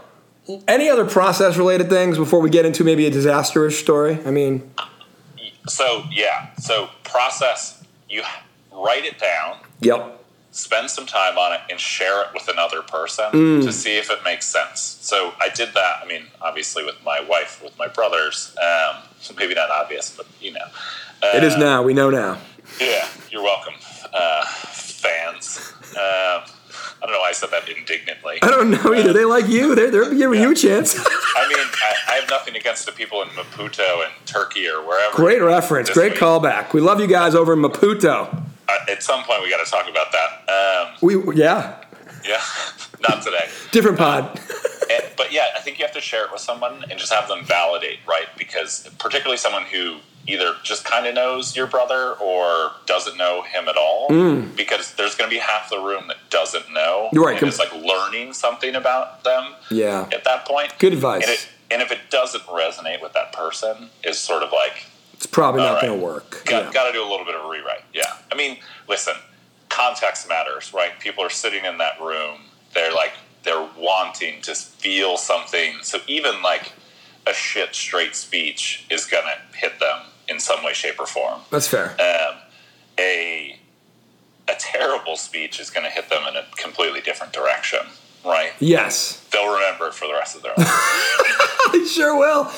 any 0.68 0.90
other 0.90 1.06
process-related 1.06 1.88
things 1.88 2.18
before 2.18 2.40
we 2.40 2.50
get 2.50 2.66
into 2.66 2.84
maybe 2.84 3.06
a 3.06 3.10
disastrous 3.10 3.78
story? 3.78 4.18
I 4.26 4.30
mean, 4.30 4.70
So 5.66 6.04
yeah, 6.12 6.54
so 6.56 6.90
process. 7.04 7.82
You 8.10 8.22
write 8.70 9.06
it 9.06 9.18
down. 9.18 9.56
yep, 9.80 10.22
spend 10.56 10.88
some 10.88 11.04
time 11.04 11.36
on 11.36 11.52
it 11.52 11.60
and 11.68 11.80
share 11.80 12.22
it 12.22 12.28
with 12.32 12.46
another 12.48 12.80
person 12.80 13.24
Mm. 13.32 13.64
to 13.64 13.72
see 13.72 13.96
if 13.98 14.08
it 14.08 14.20
makes 14.24 14.46
sense. 14.46 14.98
So 15.00 15.32
I 15.40 15.48
did 15.48 15.74
that. 15.74 15.96
I 16.02 16.06
mean, 16.06 16.26
obviously 16.40 16.84
with 16.84 16.94
my 17.04 17.20
wife, 17.20 17.60
with 17.62 17.76
my 17.76 17.88
brothers. 17.88 18.54
Um, 18.62 19.02
maybe 19.36 19.54
not 19.54 19.70
obvious, 19.70 20.14
but 20.16 20.26
you 20.40 20.52
know, 20.52 20.66
uh, 21.22 21.32
it 21.36 21.42
is 21.44 21.56
now. 21.56 21.82
We 21.82 21.92
know 21.92 22.08
now. 22.10 22.38
Yeah, 22.80 23.06
you're 23.30 23.42
welcome, 23.42 23.74
uh, 24.12 24.44
fans. 24.46 25.72
Um, 25.96 26.44
I 27.02 27.06
don't 27.06 27.12
know 27.12 27.18
why 27.20 27.28
I 27.30 27.32
said 27.32 27.50
that 27.50 27.68
indignantly. 27.68 28.38
I 28.42 28.48
don't 28.50 28.70
know 28.70 28.94
either. 28.94 29.12
They 29.12 29.24
like 29.24 29.48
you. 29.48 29.74
They're 29.74 29.90
they're 29.90 30.14
giving 30.14 30.40
you 30.40 30.52
a 30.52 30.54
chance. 30.54 30.96
I 31.36 31.48
mean, 31.48 31.58
I, 31.58 32.12
I 32.12 32.14
have 32.20 32.30
nothing 32.30 32.56
against 32.56 32.86
the 32.86 32.92
people 32.92 33.22
in 33.22 33.28
Maputo 33.30 34.04
and 34.04 34.12
Turkey 34.26 34.68
or 34.68 34.82
wherever. 34.86 35.14
great 35.16 35.42
reference. 35.42 35.90
Great 35.90 36.12
week. 36.12 36.20
callback. 36.20 36.72
We 36.72 36.80
love 36.80 37.00
you 37.00 37.06
guys 37.08 37.34
over 37.34 37.52
in 37.54 37.58
Maputo. 37.60 38.42
Uh, 38.68 38.78
at 38.90 39.02
some 39.02 39.22
point, 39.24 39.42
we 39.42 39.50
got 39.50 39.64
to 39.64 39.70
talk 39.70 39.88
about 39.88 40.12
that. 40.12 40.48
Um, 40.50 40.94
We 41.02 41.36
yeah, 41.36 41.82
yeah, 42.26 42.40
not 43.08 43.22
today. 43.22 43.46
different 43.72 43.98
pod. 43.98 44.40
And, 44.90 45.04
but 45.16 45.32
yeah, 45.32 45.46
I 45.56 45.60
think 45.60 45.78
you 45.78 45.84
have 45.84 45.94
to 45.94 46.00
share 46.00 46.24
it 46.24 46.32
with 46.32 46.40
someone 46.40 46.84
and 46.90 46.98
just 46.98 47.12
have 47.12 47.28
them 47.28 47.44
validate, 47.44 47.98
right? 48.08 48.26
Because 48.38 48.88
particularly 48.98 49.36
someone 49.36 49.62
who 49.64 49.98
either 50.26 50.54
just 50.62 50.84
kind 50.86 51.06
of 51.06 51.14
knows 51.14 51.54
your 51.54 51.66
brother 51.66 52.14
or 52.14 52.72
doesn't 52.86 53.18
know 53.18 53.42
him 53.42 53.68
at 53.68 53.76
all, 53.76 54.08
because 54.56 54.94
there's 54.94 55.14
going 55.14 55.28
to 55.28 55.34
be 55.34 55.38
half 55.40 55.68
the 55.68 55.78
room 55.78 56.04
that 56.08 56.16
doesn't 56.30 56.72
know, 56.72 57.10
You're 57.12 57.24
right. 57.26 57.38
And 57.38 57.46
is 57.48 57.58
like 57.58 57.74
learning 57.74 58.32
something 58.32 58.74
about 58.74 59.22
them 59.24 59.52
Yeah. 59.70 60.08
at 60.14 60.24
that 60.24 60.46
point. 60.46 60.72
Good 60.78 60.94
advice. 60.94 61.24
And, 61.24 61.32
it, 61.32 61.48
and 61.70 61.82
if 61.82 61.92
it 61.92 61.98
doesn't 62.10 62.42
resonate 62.44 63.02
with 63.02 63.12
that 63.12 63.34
person, 63.34 63.90
is 64.02 64.18
sort 64.18 64.42
of 64.42 64.50
like 64.50 64.86
It's 65.24 65.32
probably 65.32 65.62
not 65.62 65.68
All 65.68 65.74
right. 65.76 65.86
going 65.86 65.98
to 66.00 66.04
work. 66.04 66.42
Got, 66.44 66.64
Yeah. 66.66 66.70
got 66.72 66.86
to 66.88 66.92
do 66.92 67.02
a 67.02 67.08
little 67.08 67.24
bit 67.24 67.34
of 67.34 67.46
a 67.46 67.48
rewrite. 67.48 67.82
Yeah. 67.94 68.12
I 68.30 68.34
mean, 68.34 68.58
listen, 68.86 69.14
context 69.70 70.28
matters, 70.28 70.74
right? 70.74 70.90
People 71.00 71.24
are 71.24 71.30
sitting 71.30 71.64
in 71.64 71.78
that 71.78 71.98
room. 71.98 72.40
They're 72.74 72.92
like, 72.92 73.12
they're 73.42 73.66
wanting 73.78 74.42
to 74.42 74.54
feel 74.54 75.16
something. 75.16 75.76
So 75.80 75.96
even 76.08 76.42
like 76.42 76.72
a 77.26 77.32
shit 77.32 77.74
straight 77.74 78.14
speech 78.14 78.84
is 78.90 79.06
going 79.06 79.24
to 79.24 79.56
hit 79.56 79.80
them 79.80 80.00
in 80.28 80.38
some 80.40 80.62
way, 80.62 80.74
shape, 80.74 81.00
or 81.00 81.06
form. 81.06 81.40
That's 81.50 81.68
fair. 81.68 81.92
Um, 81.98 82.36
a 82.98 83.58
a 84.46 84.52
terrible 84.58 85.16
speech 85.16 85.58
is 85.58 85.70
going 85.70 85.84
to 85.84 85.90
hit 85.90 86.10
them 86.10 86.22
in 86.28 86.36
a 86.36 86.44
completely 86.58 87.00
different 87.00 87.32
direction, 87.32 87.80
right? 88.26 88.50
Yes. 88.60 89.26
They'll 89.32 89.54
remember 89.54 89.86
it 89.86 89.94
for 89.94 90.06
the 90.06 90.12
rest 90.12 90.36
of 90.36 90.42
their 90.42 90.52
life. 90.58 90.66
I 90.68 91.88
sure 91.90 92.14
will. 92.18 92.50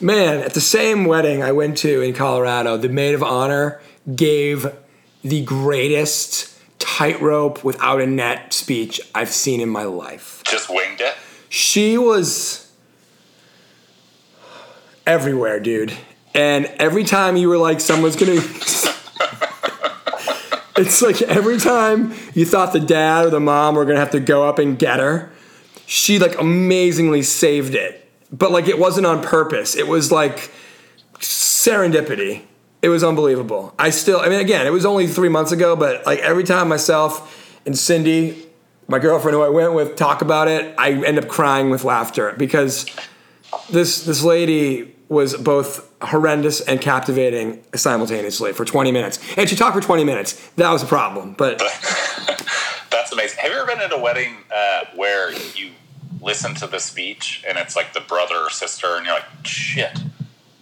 Man, 0.00 0.42
at 0.42 0.54
the 0.54 0.60
same 0.60 1.06
wedding 1.06 1.42
I 1.42 1.50
went 1.50 1.76
to 1.78 2.00
in 2.00 2.14
Colorado, 2.14 2.76
the 2.76 2.88
maid 2.88 3.14
of 3.14 3.22
honor 3.22 3.80
gave 4.14 4.72
the 5.22 5.44
greatest 5.44 6.56
tightrope 6.78 7.64
without 7.64 8.00
a 8.00 8.06
net 8.06 8.52
speech 8.52 9.00
I've 9.14 9.30
seen 9.30 9.60
in 9.60 9.68
my 9.68 9.82
life. 9.82 10.42
Just 10.44 10.70
winged 10.70 11.00
it. 11.00 11.16
She 11.48 11.98
was 11.98 12.70
everywhere, 15.06 15.58
dude. 15.58 15.92
And 16.34 16.66
every 16.78 17.02
time 17.02 17.36
you 17.36 17.48
were 17.48 17.58
like, 17.58 17.80
someone's 17.80 18.14
gonna. 18.14 18.34
it's 20.76 21.02
like 21.02 21.22
every 21.22 21.58
time 21.58 22.14
you 22.34 22.44
thought 22.44 22.72
the 22.72 22.78
dad 22.78 23.26
or 23.26 23.30
the 23.30 23.40
mom 23.40 23.74
were 23.74 23.84
gonna 23.84 23.98
have 23.98 24.12
to 24.12 24.20
go 24.20 24.48
up 24.48 24.60
and 24.60 24.78
get 24.78 25.00
her, 25.00 25.32
she 25.86 26.20
like 26.20 26.38
amazingly 26.38 27.22
saved 27.22 27.74
it. 27.74 28.07
But 28.30 28.50
like 28.50 28.68
it 28.68 28.78
wasn't 28.78 29.06
on 29.06 29.22
purpose. 29.22 29.76
It 29.76 29.88
was 29.88 30.12
like 30.12 30.50
serendipity. 31.18 32.42
It 32.80 32.88
was 32.90 33.02
unbelievable. 33.02 33.74
I 33.78 33.90
still, 33.90 34.20
I 34.20 34.28
mean, 34.28 34.40
again, 34.40 34.66
it 34.66 34.70
was 34.70 34.86
only 34.86 35.08
three 35.08 35.28
months 35.28 35.50
ago, 35.50 35.74
but 35.74 36.06
like 36.06 36.20
every 36.20 36.44
time 36.44 36.68
myself 36.68 37.60
and 37.66 37.76
Cindy, 37.76 38.46
my 38.86 38.98
girlfriend 38.98 39.34
who 39.34 39.42
I 39.42 39.48
went 39.48 39.74
with, 39.74 39.96
talk 39.96 40.22
about 40.22 40.48
it, 40.48 40.74
I 40.78 40.92
end 40.92 41.18
up 41.18 41.28
crying 41.28 41.70
with 41.70 41.84
laughter 41.84 42.34
because 42.38 42.86
this 43.70 44.04
this 44.04 44.22
lady 44.22 44.94
was 45.08 45.36
both 45.36 45.90
horrendous 46.02 46.60
and 46.60 46.80
captivating 46.80 47.64
simultaneously 47.74 48.52
for 48.52 48.64
20 48.64 48.92
minutes. 48.92 49.18
And 49.36 49.48
she 49.48 49.56
talked 49.56 49.74
for 49.74 49.80
20 49.80 50.04
minutes. 50.04 50.34
That 50.56 50.70
was 50.70 50.82
a 50.82 50.86
problem. 50.86 51.34
But 51.36 51.58
That's 52.90 53.12
amazing. 53.12 53.38
Have 53.40 53.50
you 53.50 53.58
ever 53.58 53.66
been 53.66 53.80
at 53.80 53.92
a 53.92 53.98
wedding 53.98 54.36
uh, 54.54 54.84
where 54.94 55.32
you 55.32 55.70
listen 56.28 56.54
to 56.56 56.66
the 56.66 56.78
speech 56.78 57.42
and 57.48 57.56
it's 57.58 57.74
like 57.74 57.92
the 57.94 58.00
brother 58.00 58.36
or 58.36 58.50
sister, 58.50 58.96
and 58.96 59.04
you're 59.06 59.14
like, 59.14 59.24
shit, 59.44 59.98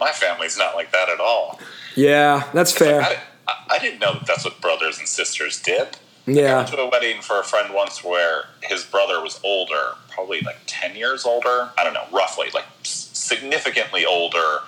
my 0.01 0.13
family's 0.13 0.57
not 0.57 0.75
like 0.75 0.93
that 0.93 1.09
at 1.09 1.21
all. 1.21 1.59
yeah, 1.97 2.45
that's 2.55 2.73
It's 2.73 2.81
like, 2.81 2.91
fair. 2.91 3.03
I, 3.03 3.09
di- 3.15 3.21
I- 3.49 3.63
I 3.77 3.79
didn't 3.79 4.01
know 4.01 4.13
that 4.15 4.27
that's 4.27 4.45
what 4.45 4.61
brothers 4.61 4.99
and 4.99 5.07
sisters 5.09 5.61
did. 5.61 5.89
I 6.29 6.31
Yeah. 6.31 6.57
went 6.57 6.69
to 6.69 6.79
a 6.79 6.89
wedding 6.89 7.21
for 7.21 7.39
a 7.41 7.45
friend 7.45 7.73
once 7.75 8.03
where 8.03 8.47
his 8.63 8.85
brother 8.85 9.21
was 9.23 9.39
older, 9.45 9.95
probably 10.11 10.41
like 10.41 10.59
10 10.67 10.97
years 10.97 11.25
older. 11.25 11.71
I 11.79 11.85
don't 11.85 11.95
know, 11.95 12.07
roughly, 12.13 12.49
like 12.55 12.65
significantly 12.83 14.05
older. 14.07 14.61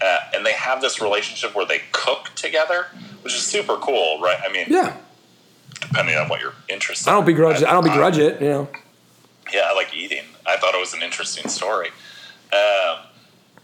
Uh, 0.00 0.16
and 0.34 0.44
they 0.44 0.52
have 0.52 0.80
this 0.80 1.00
relationship 1.00 1.54
where 1.54 1.64
they 1.66 1.80
cook 1.92 2.30
together, 2.34 2.86
which 3.22 3.34
is 3.34 3.42
super 3.42 3.76
cool, 3.76 4.20
right? 4.20 4.38
I 4.46 4.50
mean, 4.52 4.66
Yeah. 4.68 4.96
depending 5.80 6.16
on 6.16 6.28
what 6.28 6.40
you're 6.40 6.54
interested 6.68 7.08
I 7.08 7.12
don't 7.12 7.20
in. 7.22 7.26
begrudge 7.26 7.62
it. 7.62 7.68
I 7.68 7.72
don't 7.72 7.84
begrudge 7.84 8.18
it, 8.18 8.40
you 8.40 8.48
know. 8.48 8.68
Yeah, 9.52 9.62
I 9.66 9.74
like 9.74 9.94
eating. 9.94 10.24
I 10.46 10.56
thought 10.56 10.74
it 10.74 10.80
was 10.80 10.94
an 10.94 11.02
interesting 11.02 11.48
story. 11.48 11.88
Um, 12.52 12.98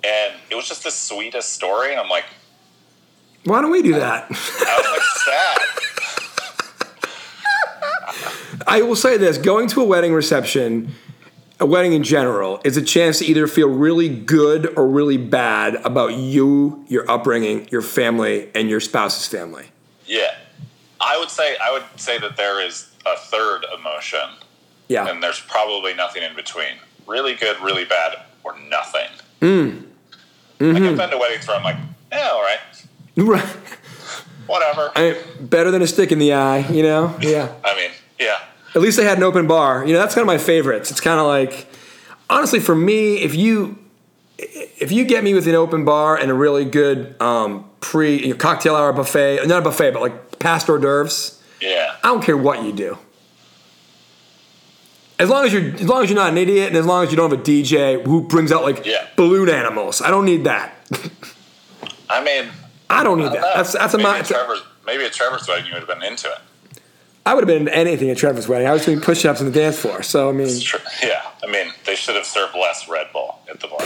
and 0.05 0.35
it 0.51 0.55
was 0.55 0.68
just 0.68 0.85
the 0.85 0.90
sweetest 0.90 1.53
story. 1.53 1.90
And 1.92 2.01
I'm 2.01 2.09
like, 2.09 2.24
Why 3.44 3.61
don't 3.61 3.70
we 3.70 3.83
do 3.83 3.94
that? 3.94 4.27
I 4.31 4.77
was 4.79 4.87
like 4.90 5.03
sad. 5.24 5.59
I 8.66 8.83
will 8.83 8.96
say 8.96 9.16
this 9.16 9.38
going 9.38 9.68
to 9.68 9.81
a 9.81 9.85
wedding 9.85 10.12
reception, 10.12 10.92
a 11.61 11.66
wedding 11.66 11.92
in 11.92 12.03
general, 12.03 12.61
is 12.64 12.77
a 12.77 12.83
chance 12.83 13.18
to 13.20 13.24
either 13.24 13.46
feel 13.46 13.68
really 13.68 14.09
good 14.09 14.72
or 14.77 14.87
really 14.87 15.16
bad 15.16 15.77
about 15.77 16.14
you, 16.14 16.85
your 16.88 17.11
upbringing, 17.11 17.68
your 17.70 17.83
family, 17.83 18.51
and 18.55 18.68
your 18.68 18.81
spouse's 18.81 19.27
family. 19.27 19.66
Yeah. 20.07 20.35
I 21.01 21.18
would 21.18 21.31
say 21.31 21.57
I 21.62 21.70
would 21.72 21.85
say 21.96 22.18
that 22.18 22.37
there 22.37 22.61
is 22.64 22.90
a 23.07 23.16
third 23.16 23.64
emotion, 23.79 24.20
Yeah. 24.88 25.07
and 25.09 25.22
there's 25.22 25.40
probably 25.40 25.94
nothing 25.94 26.22
in 26.22 26.35
between. 26.35 26.74
Really 27.07 27.35
good, 27.35 27.61
really 27.61 27.85
bad, 27.85 28.20
or 28.44 28.57
nothing. 28.70 29.09
Mm. 29.40 29.85
Mm-hmm. 30.59 30.77
I've 30.77 30.96
been 30.96 31.11
to 31.11 31.18
weddings 31.18 31.46
where 31.46 31.57
I'm 31.57 31.62
like, 31.62 31.77
yeah, 32.11 32.29
all 32.33 32.42
right, 32.42 32.59
Right. 33.16 33.44
whatever. 34.46 34.90
I 34.96 35.12
mean, 35.12 35.46
better 35.48 35.70
than 35.70 35.83
a 35.83 35.87
stick 35.87 36.11
in 36.12 36.18
the 36.18 36.33
eye, 36.33 36.66
you 36.70 36.83
know? 36.83 37.14
Yeah. 37.20 37.53
I 37.64 37.74
mean, 37.77 37.90
yeah, 38.18 38.38
At 38.74 38.81
least 38.83 38.96
they 38.96 39.05
had 39.05 39.18
an 39.18 39.24
open 39.24 39.46
bar. 39.46 39.85
You 39.87 39.92
know, 39.92 39.98
that's 40.01 40.14
kind 40.14 40.22
of 40.22 40.27
my 40.27 40.38
favorites. 40.38 40.90
It's 40.90 41.01
kind 41.01 41.20
of 41.20 41.27
like, 41.27 41.68
honestly, 42.29 42.59
for 42.61 42.74
me, 42.74 43.18
if 43.18 43.35
you 43.35 43.79
if 44.38 44.92
you 44.92 45.05
get 45.05 45.24
me 45.24 45.35
with 45.35 45.48
an 45.48 45.55
open 45.57 45.85
bar 45.85 46.16
and 46.16 46.31
a 46.31 46.35
really 46.35 46.64
good 46.64 47.20
um, 47.20 47.68
pre 47.81 48.24
you 48.27 48.35
cocktail 48.35 48.74
hour 48.77 48.92
buffet, 48.92 49.44
not 49.46 49.59
a 49.61 49.62
buffet, 49.62 49.90
but 49.92 50.01
like 50.03 50.38
past 50.38 50.68
hors 50.68 50.79
d'oeuvres, 50.79 51.42
yeah. 51.61 51.96
I 52.05 52.09
don't 52.09 52.22
care 52.22 52.37
what 52.37 52.62
you 52.62 52.72
do. 52.72 52.98
As 55.18 55.28
long 55.28 55.44
as 55.44 55.52
you're 55.52 55.62
as 55.74 55.83
long 55.88 56.04
as 56.04 56.11
you're 56.11 56.18
not 56.18 56.31
an 56.31 56.38
idiot 56.38 56.68
and 56.68 56.76
as 56.76 56.87
long 56.87 57.04
as 57.04 57.11
you 57.11 57.16
don't 57.16 57.31
have 57.31 57.40
a 57.40 57.42
DJ 57.42 58.04
who 58.04 58.22
brings 58.22 58.52
out 58.52 58.62
like 58.62 58.87
Yeah. 58.87 59.07
balloon 59.16 59.48
animals. 59.48 60.00
I 60.00 60.11
don't 60.11 60.24
need 60.24 60.44
that. 60.44 60.74
I 62.09 62.22
mean, 62.22 62.48
I 62.88 63.02
don't 63.02 63.18
need 63.18 63.26
I 63.26 63.28
that. 63.31 63.35
don't 63.35 63.42
know. 63.42 63.52
That's 63.57 63.72
that's 63.72 63.94
a 63.94 63.98
maybe 63.98 64.09
my. 64.09 64.22
Trevor's, 64.22 64.62
maybe 64.87 65.04
at 65.04 65.12
Trevor's 65.12 65.46
wedding 65.48 65.66
you 65.66 65.72
would 65.74 65.88
have 65.88 65.88
been 66.00 66.02
into 66.09 66.28
it. 66.28 66.81
I 67.26 67.35
would 67.35 67.42
have 67.42 67.48
been 67.48 67.59
into 67.66 67.74
anything 67.76 68.09
at 68.11 68.16
Trevor's 68.16 68.48
wedding. 68.48 68.66
I 68.66 68.72
was 68.72 68.87
doing 68.87 69.00
push-ups 69.00 69.40
on 69.40 69.46
the 69.46 69.52
dance 69.52 69.78
floor. 69.78 70.02
So 70.02 70.31
I 70.31 70.33
mean. 70.33 70.48
Yeah, 71.02 71.22
I 71.42 71.46
mean, 71.50 71.72
they 71.85 71.94
should 71.94 72.14
have 72.16 72.24
served 72.24 72.54
less 72.54 72.88
Red 72.88 73.09
Bull 73.12 73.38
at 73.50 73.61
the 73.61 73.66
bar. 73.66 73.81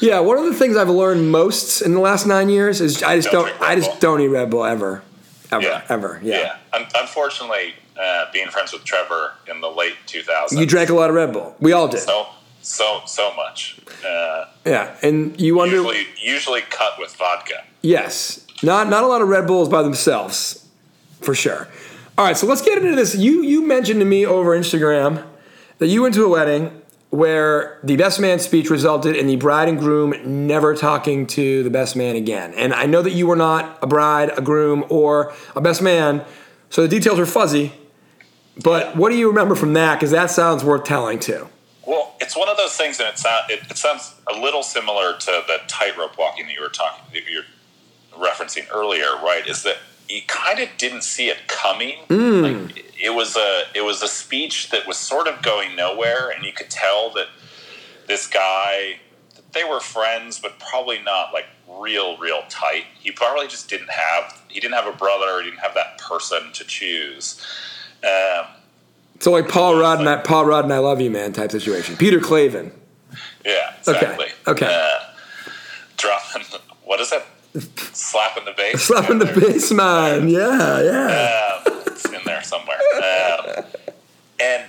Yeah, 0.00 0.20
one 0.20 0.36
of 0.38 0.44
the 0.44 0.54
things 0.54 0.76
I've 0.76 0.90
learned 0.90 1.32
most 1.32 1.80
in 1.80 1.94
the 1.94 2.00
last 2.00 2.26
nine 2.26 2.48
years 2.50 2.80
is 2.82 3.02
I 3.02 3.16
just 3.16 3.30
Don't 3.32 3.48
don't, 3.48 3.60
I 3.62 3.74
just 3.76 3.98
don't 3.98 4.20
eat 4.20 4.28
Red 4.28 4.50
Bull 4.50 4.64
ever, 4.64 5.02
ever, 5.52 5.62
Yeah. 5.62 5.82
ever. 5.88 6.20
Yeah. 6.22 6.56
Un- 6.72 6.86
unfortunately, 6.96 7.74
uh, 8.00 8.26
being 8.32 8.48
friends 8.48 8.72
with 8.72 8.84
Trevor 8.84 9.32
in 9.48 9.60
the 9.60 9.70
late 9.70 9.94
2000s, 10.06 10.58
you 10.58 10.66
drank 10.66 10.90
a 10.90 10.94
lot 10.94 11.08
of 11.10 11.16
Red 11.16 11.32
Bull. 11.32 11.54
We 11.60 11.72
all 11.72 11.88
did. 11.88 12.00
so 12.00 12.26
so 12.62 13.00
so 13.06 13.32
much. 13.34 13.76
Uh, 14.06 14.46
yeah, 14.64 14.94
and 15.02 15.38
you 15.40 15.56
wonder. 15.56 15.76
usually 15.76 16.06
usually 16.20 16.60
cut 16.62 16.98
with 16.98 17.14
vodka. 17.16 17.62
Yes, 17.82 18.44
not 18.62 18.88
not 18.88 19.04
a 19.04 19.06
lot 19.06 19.22
of 19.22 19.28
Red 19.28 19.46
Bulls 19.46 19.68
by 19.68 19.82
themselves, 19.82 20.66
for 21.20 21.34
sure. 21.34 21.68
All 22.18 22.24
right, 22.24 22.36
so 22.36 22.46
let's 22.46 22.62
get 22.62 22.78
into 22.78 22.96
this. 22.96 23.14
You 23.14 23.42
you 23.42 23.62
mentioned 23.62 24.00
to 24.00 24.06
me 24.06 24.24
over 24.26 24.56
Instagram 24.58 25.22
that 25.78 25.88
you 25.88 26.02
went 26.02 26.14
to 26.14 26.24
a 26.24 26.28
wedding 26.28 26.82
where 27.16 27.80
the 27.82 27.96
best 27.96 28.20
man 28.20 28.38
speech 28.38 28.68
resulted 28.68 29.16
in 29.16 29.26
the 29.26 29.36
bride 29.36 29.68
and 29.68 29.78
groom 29.78 30.46
never 30.46 30.74
talking 30.74 31.26
to 31.26 31.62
the 31.62 31.70
best 31.70 31.96
man 31.96 32.14
again. 32.14 32.52
And 32.54 32.74
I 32.74 32.84
know 32.84 33.00
that 33.00 33.12
you 33.12 33.26
were 33.26 33.36
not 33.36 33.78
a 33.82 33.86
bride, 33.86 34.30
a 34.36 34.42
groom, 34.42 34.84
or 34.90 35.32
a 35.54 35.60
best 35.60 35.80
man, 35.80 36.24
so 36.68 36.82
the 36.82 36.88
details 36.88 37.18
are 37.18 37.26
fuzzy. 37.26 37.72
But 38.62 38.96
what 38.96 39.10
do 39.10 39.16
you 39.16 39.28
remember 39.28 39.54
from 39.54 39.72
that? 39.74 39.94
Because 39.94 40.10
that 40.10 40.30
sounds 40.30 40.62
worth 40.62 40.84
telling 40.84 41.18
too. 41.18 41.48
Well, 41.86 42.14
it's 42.20 42.36
one 42.36 42.48
of 42.48 42.56
those 42.56 42.76
things, 42.76 42.98
and 43.00 43.08
it, 43.08 43.18
sound, 43.18 43.50
it, 43.50 43.60
it 43.70 43.78
sounds 43.78 44.14
a 44.30 44.38
little 44.38 44.62
similar 44.62 45.16
to 45.16 45.42
the 45.46 45.58
tightrope 45.68 46.18
walking 46.18 46.46
that 46.46 46.54
you 46.54 46.60
were 46.60 46.68
talking, 46.68 47.04
that 47.14 47.30
you 47.30 47.42
were 48.18 48.26
referencing 48.26 48.66
earlier, 48.74 49.12
right? 49.22 49.46
Is 49.46 49.62
that 49.62 49.78
you 50.08 50.20
kind 50.26 50.58
of 50.58 50.68
didn't 50.76 51.02
see 51.02 51.28
it 51.28 51.48
coming. 51.48 51.94
Mm. 52.08 52.66
Like, 52.66 52.85
it 53.02 53.14
was 53.14 53.36
a 53.36 53.64
it 53.74 53.82
was 53.84 54.02
a 54.02 54.08
speech 54.08 54.70
that 54.70 54.86
was 54.86 54.96
sort 54.96 55.26
of 55.28 55.42
going 55.42 55.76
nowhere, 55.76 56.30
and 56.30 56.44
you 56.44 56.52
could 56.52 56.70
tell 56.70 57.10
that 57.10 57.26
this 58.06 58.26
guy 58.26 59.00
they 59.52 59.64
were 59.64 59.80
friends, 59.80 60.38
but 60.38 60.58
probably 60.58 60.98
not 61.02 61.32
like 61.32 61.46
real, 61.68 62.16
real 62.18 62.42
tight. 62.48 62.84
He 63.00 63.10
probably 63.10 63.48
just 63.48 63.68
didn't 63.68 63.90
have 63.90 64.42
he 64.48 64.60
didn't 64.60 64.74
have 64.74 64.86
a 64.86 64.96
brother, 64.96 65.42
he 65.42 65.50
didn't 65.50 65.60
have 65.60 65.74
that 65.74 65.98
person 65.98 66.52
to 66.52 66.64
choose. 66.64 67.40
Um, 68.04 68.46
So 69.20 69.30
like 69.32 69.48
Paul 69.48 69.78
Rudd 69.78 69.98
and 69.98 70.06
that 70.06 70.24
Paul 70.24 70.44
Rudd 70.44 70.64
and 70.64 70.72
I 70.72 70.78
love 70.78 71.00
you 71.00 71.10
man 71.10 71.32
type 71.32 71.50
situation. 71.50 71.96
Peter 71.96 72.20
Klaven. 72.20 72.72
Yeah, 73.44 73.74
exactly. 73.78 74.26
okay. 74.46 74.66
Uh, 74.68 75.12
dropping, 75.96 76.42
what 76.84 77.00
is 77.00 77.12
it? 77.12 77.22
Slapping 77.94 78.44
the 78.44 78.52
bass. 78.52 78.82
Slapping 78.82 79.18
the 79.18 79.26
bass 79.26 79.72
man. 79.72 80.28
Yeah, 80.28 80.82
yeah. 80.82 81.62
Um, 81.66 81.75
in 82.12 82.20
there 82.24 82.42
somewhere. 82.42 82.78
Um, 82.96 83.64
and 84.40 84.64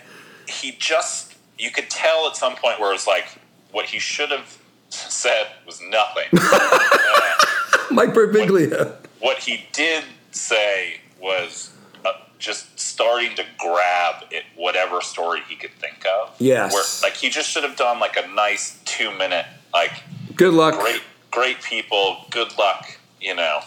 he 0.48 0.72
just, 0.80 1.36
you 1.58 1.72
could 1.72 1.90
tell 1.90 2.28
at 2.28 2.36
some 2.36 2.56
point 2.56 2.80
where 2.80 2.90
it 2.90 2.94
was 2.94 3.08
like, 3.08 3.26
what 3.72 3.86
he 3.86 4.00
should 4.00 4.32
have 4.32 4.58
said 4.90 5.48
was 5.66 5.82
nothing. 5.90 6.26
Mike 7.92 8.14
Birbiglia. 8.14 8.96
what 9.20 9.38
he 9.40 9.66
did 9.74 10.04
say 10.32 11.00
was 11.22 11.72
uh, 12.06 12.12
just 12.40 12.80
starting 12.80 13.36
to 13.36 13.44
grab 13.58 14.24
at 14.36 14.44
whatever 14.56 15.02
story 15.02 15.42
he 15.48 15.56
could 15.56 15.72
think 15.74 16.06
of. 16.06 16.34
Yes. 16.40 16.74
Where, 16.74 17.10
like, 17.10 17.18
he 17.18 17.30
just 17.30 17.50
should 17.50 17.64
have 17.64 17.76
done 17.76 18.00
like 18.00 18.18
a 18.18 18.28
nice 18.34 18.80
two 18.86 19.12
minute, 19.18 19.46
like, 19.74 19.92
Good 20.36 20.54
luck. 20.54 20.80
great, 20.80 21.02
great 21.32 21.62
people, 21.64 22.26
good 22.30 22.56
luck, 22.58 22.98
you 23.20 23.36
know, 23.36 23.60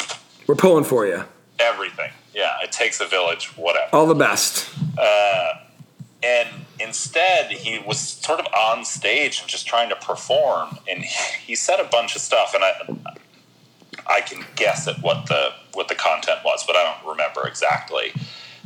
We're 0.46 0.54
pulling 0.54 0.85
for 0.85 1.06
you. 1.06 1.24
everything. 1.59 2.11
Yeah, 2.34 2.56
it 2.62 2.70
takes 2.72 3.00
a 3.00 3.06
village, 3.06 3.46
whatever. 3.56 3.88
All 3.92 4.06
the 4.06 4.14
best. 4.14 4.68
And 6.22 6.48
instead, 6.78 7.50
he 7.50 7.78
was 7.78 7.98
sort 7.98 8.40
of 8.40 8.46
on 8.52 8.84
stage 8.84 9.40
and 9.40 9.48
just 9.48 9.66
trying 9.66 9.88
to 9.88 9.96
perform. 9.96 10.78
And 10.88 11.02
he, 11.02 11.36
he 11.46 11.54
said 11.54 11.80
a 11.80 11.84
bunch 11.84 12.14
of 12.14 12.20
stuff. 12.20 12.54
And 12.54 12.62
I, 12.62 13.14
I 14.06 14.20
can 14.20 14.44
guess 14.56 14.86
at 14.86 15.00
what 15.00 15.26
the 15.26 15.52
what 15.72 15.88
the 15.88 15.94
content 15.94 16.40
was, 16.44 16.64
but 16.66 16.76
I 16.76 16.84
don't 16.84 17.10
remember 17.10 17.46
exactly. 17.46 18.12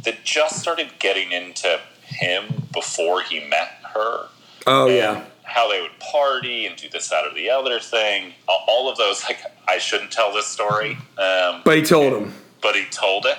That 0.04 0.24
just 0.24 0.58
started 0.60 0.90
getting 0.98 1.32
into 1.32 1.78
him 2.04 2.66
before 2.72 3.22
he 3.22 3.40
met 3.48 3.68
her. 3.94 4.26
Oh 4.66 4.86
yeah. 4.88 5.24
How 5.44 5.68
they 5.70 5.80
would 5.80 5.96
party 6.00 6.66
and 6.66 6.74
do 6.74 6.88
this, 6.88 7.08
that, 7.10 7.24
or 7.26 7.34
the 7.34 7.50
other 7.50 7.78
thing. 7.78 8.32
All- 8.48 8.64
All 8.66 8.90
of 8.90 8.96
those, 8.96 9.22
like, 9.24 9.38
I 9.68 9.76
shouldn't 9.78 10.10
tell 10.10 10.32
this 10.32 10.46
story. 10.46 10.96
Um, 11.18 11.60
But 11.64 11.76
he 11.76 11.82
told 11.82 12.14
him. 12.14 12.32
but 12.62 12.74
he 12.74 12.84
told 12.86 13.26
it, 13.26 13.36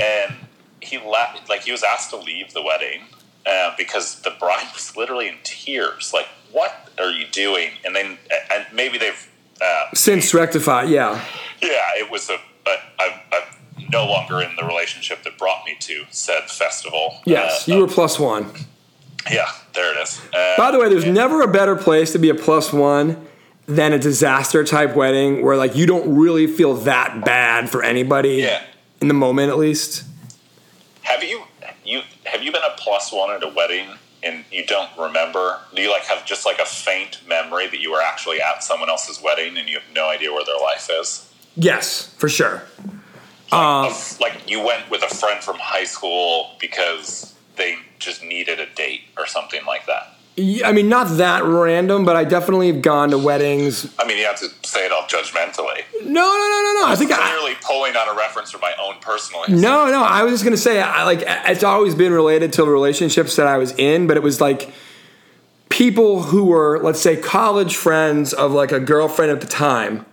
and 0.00 0.34
he 0.80 0.98
left. 0.98 1.48
Like 1.48 1.62
he 1.62 1.72
was 1.72 1.82
asked 1.82 2.10
to 2.10 2.16
leave 2.16 2.52
the 2.52 2.62
wedding 2.62 3.02
uh, 3.46 3.72
because 3.76 4.20
the 4.22 4.30
bride 4.38 4.68
was 4.74 4.96
literally 4.96 5.28
in 5.28 5.34
tears. 5.44 6.12
Like, 6.12 6.26
what 6.52 6.90
are 6.98 7.10
you 7.10 7.26
doing? 7.26 7.70
And 7.84 7.94
then, 7.94 8.18
and 8.52 8.66
maybe 8.72 8.98
they've, 8.98 9.28
uh, 9.62 9.84
Since 9.94 10.32
rectified, 10.34 10.88
yeah. 10.88 11.22
yeah, 11.62 11.68
it 11.98 12.10
was 12.10 12.30
a. 12.30 12.34
a, 12.66 12.70
a, 13.04 13.36
a 13.36 13.40
no 13.92 14.06
longer 14.06 14.40
in 14.40 14.54
the 14.56 14.64
relationship 14.64 15.24
that 15.24 15.36
brought 15.36 15.64
me 15.64 15.74
to 15.80 16.04
said 16.10 16.48
festival. 16.48 17.16
Yes, 17.24 17.68
Uh, 17.68 17.72
you 17.74 17.80
were 17.80 17.88
plus 17.88 18.20
one. 18.20 18.52
Yeah, 19.28 19.50
there 19.74 19.92
it 19.96 20.00
is. 20.02 20.20
Uh, 20.32 20.56
By 20.56 20.70
the 20.70 20.78
way, 20.78 20.88
there's 20.88 21.06
never 21.06 21.42
a 21.42 21.48
better 21.48 21.74
place 21.74 22.12
to 22.12 22.18
be 22.18 22.28
a 22.28 22.34
plus 22.34 22.72
one 22.72 23.26
than 23.66 23.92
a 23.92 23.98
disaster 23.98 24.62
type 24.64 24.94
wedding 24.94 25.44
where 25.44 25.56
like 25.56 25.74
you 25.74 25.86
don't 25.86 26.14
really 26.16 26.46
feel 26.46 26.74
that 26.74 27.24
bad 27.24 27.68
for 27.68 27.82
anybody 27.82 28.36
Yeah. 28.36 28.62
In 29.00 29.08
the 29.08 29.14
moment 29.14 29.50
at 29.50 29.58
least. 29.58 30.04
Have 31.02 31.22
you 31.22 31.42
you 31.84 32.02
have 32.24 32.42
you 32.42 32.52
been 32.52 32.62
a 32.62 32.76
plus 32.76 33.12
one 33.12 33.30
at 33.30 33.42
a 33.42 33.48
wedding 33.48 33.88
and 34.22 34.44
you 34.50 34.64
don't 34.66 34.90
remember? 34.98 35.58
Do 35.74 35.82
you 35.82 35.90
like 35.90 36.02
have 36.04 36.24
just 36.26 36.44
like 36.44 36.58
a 36.58 36.66
faint 36.66 37.20
memory 37.26 37.66
that 37.68 37.80
you 37.80 37.90
were 37.90 38.02
actually 38.02 38.40
at 38.40 38.62
someone 38.62 38.90
else's 38.90 39.20
wedding 39.22 39.56
and 39.56 39.68
you 39.68 39.78
have 39.78 39.94
no 39.94 40.08
idea 40.08 40.32
where 40.32 40.44
their 40.44 40.60
life 40.60 40.88
is? 40.92 41.32
Yes, 41.56 42.14
for 42.18 42.28
sure. 42.28 42.62
Of- 43.52 43.52
um, 43.52 43.92
like 44.20 44.48
you 44.48 44.64
went 44.64 44.88
with 44.90 45.02
a 45.02 45.12
friend 45.12 45.42
from 45.42 45.56
high 45.58 45.84
school 45.84 46.50
because 46.60 47.34
they 47.56 47.76
just 47.98 48.22
needed 48.22 48.60
a 48.60 48.66
date 48.74 49.02
or 49.18 49.26
something 49.26 49.64
like 49.66 49.86
that. 49.86 50.14
I 50.64 50.72
mean, 50.72 50.88
not 50.88 51.18
that 51.18 51.42
random, 51.44 52.04
but 52.04 52.16
I 52.16 52.24
definitely 52.24 52.68
have 52.72 52.80
gone 52.80 53.10
to 53.10 53.18
weddings. 53.18 53.92
I 53.98 54.06
mean, 54.06 54.16
you 54.16 54.24
have 54.24 54.38
to 54.40 54.48
say 54.70 54.86
it 54.86 54.92
all 54.92 55.02
judgmentally. 55.02 55.84
No, 56.02 56.06
no, 56.06 56.48
no, 56.48 56.62
no, 56.64 56.80
no. 56.80 56.86
I 56.86 56.94
think 56.96 57.12
I, 57.12 57.16
Clearly 57.16 57.56
pulling 57.60 57.96
on 57.96 58.08
a 58.08 58.16
reference 58.16 58.50
from 58.50 58.60
my 58.60 58.72
own 58.82 58.96
personal 59.00 59.42
history. 59.42 59.60
No, 59.60 59.86
no. 59.90 60.02
I 60.02 60.22
was 60.22 60.32
just 60.32 60.44
gonna 60.44 60.56
say, 60.56 60.80
I 60.80 61.04
like 61.04 61.22
it's 61.26 61.64
always 61.64 61.94
been 61.94 62.12
related 62.12 62.52
to 62.54 62.64
the 62.64 62.70
relationships 62.70 63.36
that 63.36 63.46
I 63.46 63.58
was 63.58 63.72
in, 63.72 64.06
but 64.06 64.16
it 64.16 64.22
was 64.22 64.40
like 64.40 64.72
people 65.68 66.22
who 66.24 66.44
were, 66.44 66.78
let's 66.82 67.00
say, 67.00 67.16
college 67.16 67.76
friends 67.76 68.32
of 68.32 68.52
like 68.52 68.72
a 68.72 68.80
girlfriend 68.80 69.32
at 69.32 69.40
the 69.40 69.46
time, 69.46 70.04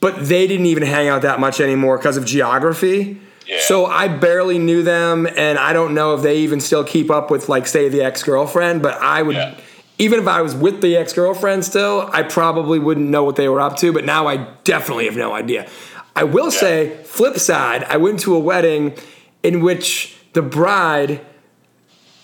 but 0.00 0.26
they 0.26 0.46
didn't 0.46 0.66
even 0.66 0.82
hang 0.82 1.08
out 1.08 1.22
that 1.22 1.40
much 1.40 1.60
anymore 1.60 1.96
because 1.98 2.16
of 2.16 2.24
geography. 2.24 3.20
Yeah. 3.46 3.58
So 3.60 3.86
I 3.86 4.08
barely 4.08 4.58
knew 4.58 4.82
them, 4.82 5.26
and 5.36 5.58
I 5.58 5.72
don't 5.72 5.94
know 5.94 6.14
if 6.14 6.22
they 6.22 6.38
even 6.38 6.60
still 6.60 6.84
keep 6.84 7.10
up 7.10 7.30
with, 7.30 7.48
like, 7.48 7.66
say, 7.66 7.88
the 7.88 8.02
ex 8.02 8.22
girlfriend. 8.22 8.82
But 8.82 9.00
I 9.02 9.22
would, 9.22 9.34
Yeah. 9.34 9.56
Even 9.98 10.18
if 10.18 10.26
I 10.26 10.42
was 10.42 10.54
with 10.54 10.80
the 10.80 10.96
ex 10.96 11.12
girlfriend 11.12 11.64
still, 11.64 12.08
I 12.12 12.22
probably 12.22 12.78
wouldn't 12.78 13.08
know 13.08 13.24
what 13.24 13.36
they 13.36 13.48
were 13.48 13.60
up 13.60 13.76
to. 13.78 13.92
But 13.92 14.04
now 14.04 14.26
I 14.26 14.48
definitely 14.64 15.06
have 15.06 15.16
no 15.16 15.32
idea. 15.32 15.68
I 16.14 16.24
will 16.24 16.50
say, 16.50 17.02
flip 17.04 17.38
side, 17.38 17.84
I 17.84 17.96
went 17.96 18.20
to 18.20 18.34
a 18.34 18.38
wedding 18.38 18.94
in 19.42 19.60
which 19.60 20.16
the 20.34 20.42
bride 20.42 21.20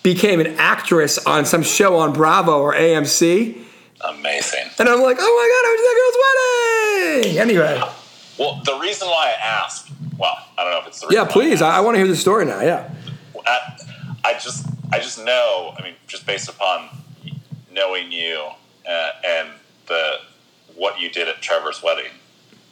became 0.02 0.40
an 0.40 0.56
actress 0.58 1.18
on 1.26 1.44
some 1.44 1.62
show 1.62 1.96
on 1.98 2.12
Bravo 2.12 2.60
or 2.60 2.74
AMC. 2.74 3.64
Amazing. 4.00 4.70
And 4.78 4.88
I'm 4.88 5.02
like, 5.02 5.16
oh 5.20 5.34
my 5.34 5.48
God, 5.52 5.64
I 5.64 5.70
went 5.70 5.80
to 5.80 7.24
that 7.24 7.24
girl's 7.24 7.24
wedding. 7.24 7.38
Anyway, 7.40 7.82
Well, 8.38 8.60
the 8.64 8.78
reason 8.80 9.08
why 9.08 9.34
I 9.36 9.44
asked, 9.44 9.90
well, 10.16 10.36
I 10.56 10.64
don't 10.64 10.72
know 10.72 10.80
if 10.80 10.86
it's 10.86 11.00
the 11.00 11.08
reason 11.08 11.24
yeah, 11.24 11.30
please. 11.30 11.62
I, 11.62 11.78
I 11.78 11.80
want 11.80 11.96
to 11.96 11.98
hear 11.98 12.08
the 12.08 12.16
story 12.16 12.44
now. 12.44 12.60
Yeah. 12.60 12.88
I, 13.46 13.78
I 14.24 14.32
just 14.34 14.66
I 14.92 14.98
just 14.98 15.22
know. 15.24 15.74
I 15.78 15.82
mean, 15.82 15.94
just 16.06 16.26
based 16.26 16.48
upon 16.48 16.88
knowing 17.78 18.10
you 18.12 18.48
uh, 18.88 19.10
and 19.24 19.48
the 19.86 20.16
what 20.74 21.00
you 21.00 21.10
did 21.10 21.28
at 21.28 21.40
Trevor's 21.40 21.82
wedding, 21.82 22.12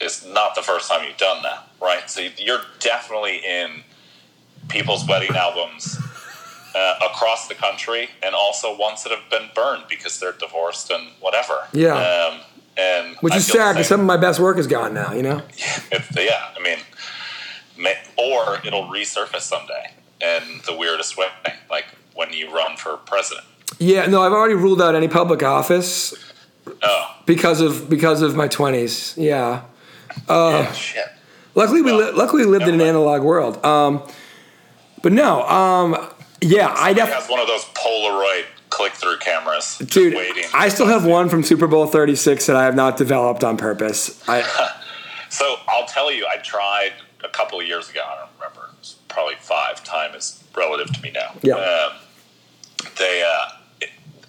is 0.00 0.26
not 0.26 0.54
the 0.54 0.62
first 0.62 0.90
time 0.90 1.06
you've 1.06 1.16
done 1.16 1.42
that, 1.42 1.66
right? 1.80 2.08
So 2.08 2.28
you're 2.38 2.60
definitely 2.78 3.40
in 3.44 3.82
people's 4.68 5.06
wedding 5.08 5.34
albums 5.34 5.98
uh, 6.74 6.94
across 7.10 7.48
the 7.48 7.54
country, 7.54 8.10
and 8.22 8.34
also 8.34 8.76
ones 8.76 9.02
that 9.04 9.10
have 9.10 9.28
been 9.30 9.48
burned 9.54 9.84
because 9.88 10.20
they're 10.20 10.32
divorced 10.32 10.90
and 10.90 11.08
whatever. 11.20 11.66
Yeah. 11.72 11.94
Um, 11.94 12.40
and 12.76 13.16
Which 13.16 13.32
I 13.32 13.36
is 13.38 13.46
sad 13.46 13.72
because 13.72 13.88
some 13.88 14.00
of 14.00 14.06
my 14.06 14.18
best 14.18 14.38
work 14.38 14.58
is 14.58 14.66
gone 14.66 14.92
now, 14.92 15.12
you 15.12 15.22
know? 15.22 15.42
If, 15.90 16.10
yeah, 16.14 16.50
I 16.54 16.62
mean, 16.62 16.78
may, 17.78 17.96
or 18.18 18.58
it'll 18.64 18.84
resurface 18.84 19.42
someday 19.42 19.92
in 20.20 20.60
the 20.66 20.76
weirdest 20.76 21.16
way, 21.16 21.28
like 21.70 21.86
when 22.14 22.32
you 22.32 22.54
run 22.54 22.76
for 22.76 22.98
president. 22.98 23.46
Yeah, 23.78 24.06
no, 24.06 24.22
I've 24.22 24.32
already 24.32 24.54
ruled 24.54 24.80
out 24.80 24.94
any 24.94 25.08
public 25.08 25.42
office 25.42 26.14
Oh, 26.82 27.14
because 27.26 27.60
of 27.60 27.88
because 27.88 28.22
of 28.22 28.34
my 28.34 28.48
20s. 28.48 29.14
Yeah. 29.22 29.62
yeah, 30.28 30.72
shit. 30.72 31.04
Luckily, 31.54 31.80
we 31.82 31.92
li- 31.92 32.10
luckily 32.12 32.44
we 32.44 32.50
lived 32.50 32.64
in 32.64 32.70
an 32.74 32.78
mind. 32.78 32.88
analog 32.90 33.22
world. 33.22 33.64
Um, 33.64 34.02
but 35.02 35.12
no, 35.12 35.42
um, 35.46 36.10
yeah, 36.40 36.74
I 36.76 36.92
definitely. 36.92 37.22
has 37.22 37.30
one 37.30 37.40
of 37.40 37.46
those 37.46 37.64
Polaroid 37.66 38.44
click-through 38.70 39.18
cameras, 39.18 39.78
Dude, 39.78 40.14
waiting. 40.14 40.44
I 40.52 40.68
still 40.68 40.86
have 40.86 41.06
one 41.06 41.28
from 41.28 41.42
Super 41.42 41.66
Bowl 41.66 41.86
36 41.86 42.46
that 42.46 42.56
I 42.56 42.64
have 42.64 42.74
not 42.74 42.96
developed 42.96 43.44
on 43.44 43.56
purpose. 43.56 44.22
I, 44.28 44.42
So 45.28 45.56
I'll 45.68 45.86
tell 45.86 46.10
you, 46.12 46.26
I 46.30 46.36
tried 46.38 46.92
a 47.24 47.28
couple 47.28 47.60
of 47.60 47.66
years 47.66 47.90
ago. 47.90 48.00
I 48.06 48.16
don't 48.16 48.28
remember. 48.38 48.70
It's 48.80 48.94
probably 49.08 49.34
five. 49.40 49.82
Time 49.84 50.14
is 50.14 50.42
relative 50.56 50.92
to 50.94 51.02
me 51.02 51.10
now. 51.12 51.34
Yeah. 51.42 51.54
Um, 51.56 51.92
they 52.98 53.22
uh, 53.22 53.48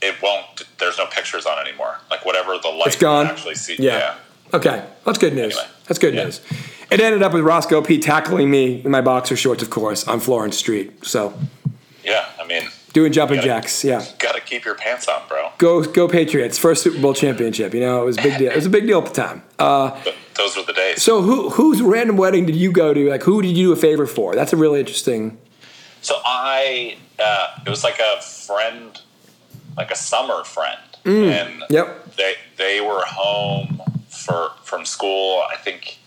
it, 0.01 0.15
won't. 0.21 0.63
There's 0.79 0.97
no 0.97 1.05
pictures 1.07 1.45
on 1.45 1.60
anymore. 1.65 1.97
Like 2.10 2.25
whatever 2.25 2.57
the 2.62 2.69
light 2.69 2.88
It's 2.88 2.95
gone? 2.95 3.27
actually 3.27 3.55
see. 3.55 3.75
Yeah. 3.79 4.15
okay, 4.53 4.83
that's 5.05 5.17
good 5.17 5.33
news. 5.33 5.55
Anyway. 5.57 5.69
That's 5.88 5.99
good 5.99 6.13
Yeah. 6.13 6.25
news. 6.25 6.41
It 6.89 7.01
ended 7.01 7.21
up 7.23 7.33
with 7.33 7.43
Roscoe 7.43 7.81
P 7.81 7.97
tackling 7.99 8.49
me 8.49 8.81
in 8.83 8.91
my 8.91 9.01
boxer 9.01 9.36
shorts, 9.36 9.62
of 9.62 9.69
course, 9.69 10.07
on 10.07 10.19
Florence 10.19 10.57
Street. 10.57 11.05
So 11.05 11.33
Yeah. 12.03 12.25
I 12.41 12.45
mean, 12.47 12.63
doing 12.93 13.12
jumping 13.12 13.38
Gotta- 13.38 13.47
jacks, 13.47 13.83
yeah. 13.83 14.03
got 14.19 14.36
to 14.36 14.41
keep 14.41 14.63
your 14.63 14.75
pants 14.75 15.07
on, 15.07 15.21
bro. 15.27 15.49
Go, 15.57 15.83
go 15.83 16.07
Patriots! 16.07 16.57
First 16.57 16.83
Super 16.83 16.99
Bowl 16.99 17.13
championship. 17.13 17.73
You 17.73 17.81
know, 17.81 18.01
it 18.01 18.05
was 18.05 18.17
a 18.17 18.21
big 18.21 18.38
deal. 18.38 18.51
It 18.51 18.55
was 18.55 18.65
a 18.65 18.69
big 18.69 18.88
deal 18.88 18.99
at 18.99 19.13
the 19.13 19.21
time. 19.21 19.43
Uh, 19.60 19.99
those 20.36 20.55
were 20.55 20.63
the 20.63 20.71
days. 20.73 21.01
so, 21.03 21.21
who 21.21 21.49
whose 21.49 21.81
random 21.81 22.15
wedding 22.15 22.45
did 22.45 22.55
you 22.55 22.71
go 22.71 22.93
to? 22.93 23.10
Like, 23.10 23.23
who 23.23 23.41
did 23.41 23.49
you 23.57 23.67
do 23.67 23.71
a 23.73 23.75
favor 23.75 24.05
for? 24.07 24.36
That's 24.36 24.53
a 24.53 24.55
really 24.57 24.79
interesting. 24.79 25.38
So 26.01 26.15
I, 26.23 26.95
uh, 27.19 27.47
it 27.65 27.69
was 27.69 27.83
like 27.83 27.99
a 27.99 28.21
friend, 28.21 29.01
like 29.77 29.91
a 29.91 29.95
summer 29.95 30.43
friend, 30.43 30.79
and 31.05 31.63
Yep. 31.69 32.15
they 32.15 32.33
they 32.57 32.81
were 32.81 33.03
home 33.05 33.81
for 34.09 34.51
from 34.63 34.85
school. 34.85 35.43
I 35.49 35.55
think 35.55 35.99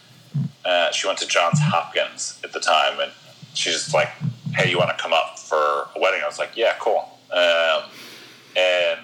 uh, 0.65 0.91
she 0.91 1.07
went 1.07 1.19
to 1.21 1.27
Johns 1.27 1.59
Hopkins 1.61 2.41
at 2.45 2.53
the 2.53 2.61
time, 2.61 2.99
and 3.01 3.13
she's 3.55 3.75
just 3.75 3.95
like, 3.95 4.09
"Hey, 4.55 4.69
you 4.71 4.79
want 4.79 4.91
to 4.97 5.01
come 5.03 5.13
up 5.13 5.39
for 5.39 5.57
a 5.97 5.99
wedding?" 6.01 6.21
I 6.23 6.27
was 6.27 6.39
like, 6.39 6.57
"Yeah, 6.57 6.75
cool." 6.81 7.19
Um, 7.33 7.85
and 8.57 8.99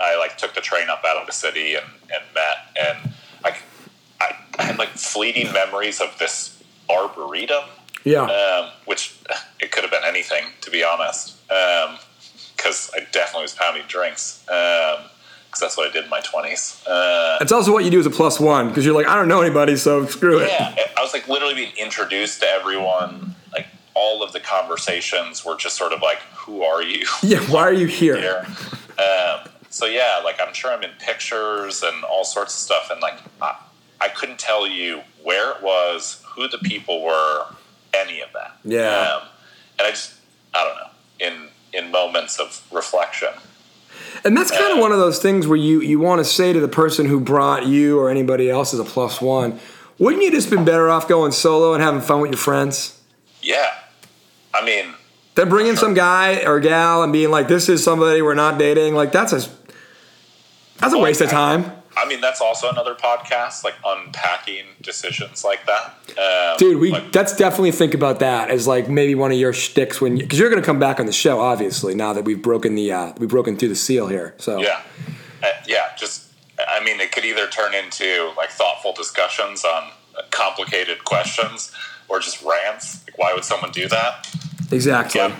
I 0.00 0.16
like 0.18 0.38
took 0.38 0.54
the 0.54 0.60
train 0.62 0.88
up 0.88 1.04
out 1.06 1.18
of 1.18 1.26
the 1.26 1.32
city 1.32 1.74
and, 1.74 1.86
and 2.12 2.22
met, 2.34 2.56
and 2.80 3.12
I, 3.44 3.56
I, 4.20 4.34
I 4.58 4.62
had 4.64 4.78
like 4.78 4.88
fleeting 4.88 5.52
memories 5.52 6.00
of 6.00 6.16
this 6.18 6.62
arboretum 6.90 7.64
Yeah. 8.04 8.22
um, 8.24 8.70
which 8.86 9.14
it 9.60 9.70
could 9.72 9.82
have 9.84 9.90
been 9.92 10.04
anything, 10.04 10.44
to 10.62 10.70
be 10.70 10.82
honest, 10.82 11.34
because 12.56 12.90
I 12.94 13.00
definitely 13.12 13.42
was 13.42 13.54
pounding 13.54 13.84
drinks, 13.88 14.42
because 14.46 15.60
that's 15.60 15.76
what 15.76 15.88
I 15.88 15.92
did 15.92 16.04
in 16.04 16.10
my 16.10 16.20
twenties. 16.20 16.82
Uh, 16.86 17.36
That's 17.38 17.52
also 17.52 17.72
what 17.72 17.84
you 17.84 17.90
do 17.90 18.00
as 18.00 18.06
a 18.06 18.10
plus 18.10 18.40
one 18.40 18.68
because 18.68 18.84
you're 18.84 18.94
like, 18.94 19.06
I 19.06 19.14
don't 19.16 19.28
know 19.28 19.40
anybody, 19.40 19.76
so 19.76 20.04
screw 20.06 20.38
it. 20.40 20.48
yeah, 20.48 20.74
I 20.96 21.02
was 21.02 21.12
like 21.12 21.28
literally 21.28 21.54
being 21.54 21.72
introduced 21.76 22.40
to 22.40 22.46
everyone. 22.46 23.34
Like 23.52 23.66
all 23.94 24.22
of 24.22 24.32
the 24.32 24.40
conversations 24.40 25.44
were 25.44 25.56
just 25.56 25.76
sort 25.76 25.92
of 25.92 26.00
like, 26.02 26.18
"Who 26.34 26.62
are 26.62 26.82
you?" 26.82 27.06
Yeah, 27.22 27.38
why 27.50 27.62
are 27.62 27.72
you 27.72 27.86
here? 27.86 28.16
here. 28.20 28.46
Um, 28.98 29.48
so 29.70 29.86
yeah, 29.86 30.20
like 30.24 30.40
I'm 30.40 30.54
sure 30.54 30.72
I'm 30.72 30.82
in 30.82 30.90
pictures 31.00 31.82
and 31.82 32.04
all 32.04 32.24
sorts 32.24 32.54
of 32.54 32.60
stuff, 32.60 32.90
and 32.90 33.00
like 33.00 33.18
I, 33.42 33.56
I 34.00 34.08
couldn't 34.08 34.38
tell 34.38 34.66
you 34.66 35.00
where 35.22 35.50
it 35.52 35.62
was, 35.62 36.22
who 36.34 36.48
the 36.48 36.58
people 36.58 37.02
were, 37.02 37.46
any 37.92 38.20
of 38.20 38.28
that. 38.34 38.56
Yeah. 38.64 38.88
um, 39.20 39.28
and 39.78 39.86
I 39.86 39.90
just 39.90 40.14
I 40.54 40.64
don't 40.64 40.76
know 40.76 40.90
in 41.20 41.48
in 41.74 41.90
moments 41.90 42.38
of 42.38 42.66
reflection. 42.72 43.30
And 44.24 44.36
that's 44.36 44.50
kind 44.50 44.72
of 44.72 44.78
one 44.78 44.92
of 44.92 44.98
those 44.98 45.20
things 45.20 45.46
where 45.46 45.58
you, 45.58 45.80
you 45.80 45.98
want 45.98 46.20
to 46.20 46.24
say 46.24 46.52
to 46.52 46.60
the 46.60 46.68
person 46.68 47.06
who 47.06 47.20
brought 47.20 47.66
you 47.66 47.98
or 47.98 48.10
anybody 48.10 48.48
else 48.48 48.72
as 48.72 48.80
a 48.80 48.84
plus 48.84 49.20
one, 49.20 49.58
wouldn't 49.98 50.22
you 50.22 50.30
just 50.30 50.50
been 50.50 50.64
better 50.64 50.88
off 50.88 51.06
going 51.08 51.32
solo 51.32 51.74
and 51.74 51.82
having 51.82 52.00
fun 52.00 52.20
with 52.20 52.30
your 52.30 52.38
friends? 52.38 53.00
Yeah, 53.42 53.70
I 54.52 54.64
mean, 54.64 54.94
Than 55.34 55.48
bringing 55.48 55.76
some 55.76 55.94
guy 55.94 56.44
or 56.44 56.60
gal 56.60 57.02
and 57.02 57.12
being 57.12 57.30
like, 57.30 57.48
this 57.48 57.68
is 57.68 57.82
somebody 57.82 58.22
we're 58.22 58.34
not 58.34 58.58
dating. 58.58 58.94
Like, 58.94 59.12
that's 59.12 59.32
a, 59.32 59.48
that's 60.78 60.94
a 60.94 60.98
waste 60.98 61.20
of 61.20 61.28
time. 61.28 61.72
I 61.96 62.06
mean, 62.06 62.20
that's 62.20 62.40
also 62.40 62.68
another 62.70 62.94
podcast, 62.94 63.62
like 63.64 63.74
unpacking 63.84 64.64
decisions 64.82 65.44
like 65.44 65.60
that. 65.66 65.94
Um, 66.18 66.56
Dude, 66.58 66.80
we 66.80 66.90
like, 66.90 67.14
let's 67.14 67.36
definitely 67.36 67.70
think 67.72 67.94
about 67.94 68.18
that 68.20 68.50
as 68.50 68.66
like 68.66 68.88
maybe 68.88 69.14
one 69.14 69.32
of 69.32 69.38
your 69.38 69.52
shticks 69.52 70.00
when 70.00 70.16
because 70.16 70.38
you're 70.38 70.50
going 70.50 70.60
to 70.60 70.66
come 70.66 70.78
back 70.78 70.98
on 71.00 71.06
the 71.06 71.12
show, 71.12 71.40
obviously. 71.40 71.94
Now 71.94 72.12
that 72.12 72.24
we've 72.24 72.42
broken 72.42 72.74
the 72.74 72.92
uh, 72.92 73.12
we've 73.18 73.28
broken 73.28 73.56
through 73.56 73.68
the 73.70 73.76
seal 73.76 74.08
here, 74.08 74.34
so 74.38 74.60
yeah, 74.60 74.82
Uh, 75.42 75.48
yeah. 75.66 75.94
Just, 75.96 76.32
I 76.58 76.82
mean, 76.84 77.00
it 77.00 77.12
could 77.12 77.24
either 77.24 77.46
turn 77.48 77.74
into 77.74 78.32
like 78.36 78.50
thoughtful 78.50 78.92
discussions 78.92 79.64
on 79.64 79.90
complicated 80.30 81.04
questions, 81.04 81.72
or 82.08 82.20
just 82.20 82.42
rants. 82.42 83.04
Like, 83.06 83.18
why 83.18 83.34
would 83.34 83.44
someone 83.44 83.70
do 83.70 83.88
that? 83.88 84.28
exactly. 84.72 85.20
Yeah. 85.20 85.36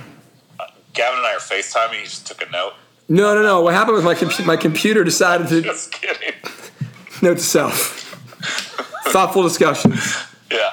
Gavin 0.92 1.18
and 1.18 1.26
I 1.26 1.34
are 1.34 1.38
FaceTiming. 1.38 1.94
He 1.94 2.04
just 2.04 2.26
took 2.26 2.40
a 2.46 2.50
note. 2.50 2.74
No, 3.08 3.34
no, 3.34 3.42
no. 3.42 3.60
What 3.60 3.74
happened 3.74 3.96
was 3.96 4.04
my 4.04 4.14
com- 4.14 4.46
my 4.46 4.56
computer 4.56 5.04
decided 5.04 5.48
to 5.48 5.60
Just 5.62 5.92
kidding. 5.92 6.32
note 7.22 7.38
to 7.38 7.42
self. 7.42 8.00
Thoughtful 9.08 9.42
discussions. 9.42 10.16
Yeah. 10.50 10.70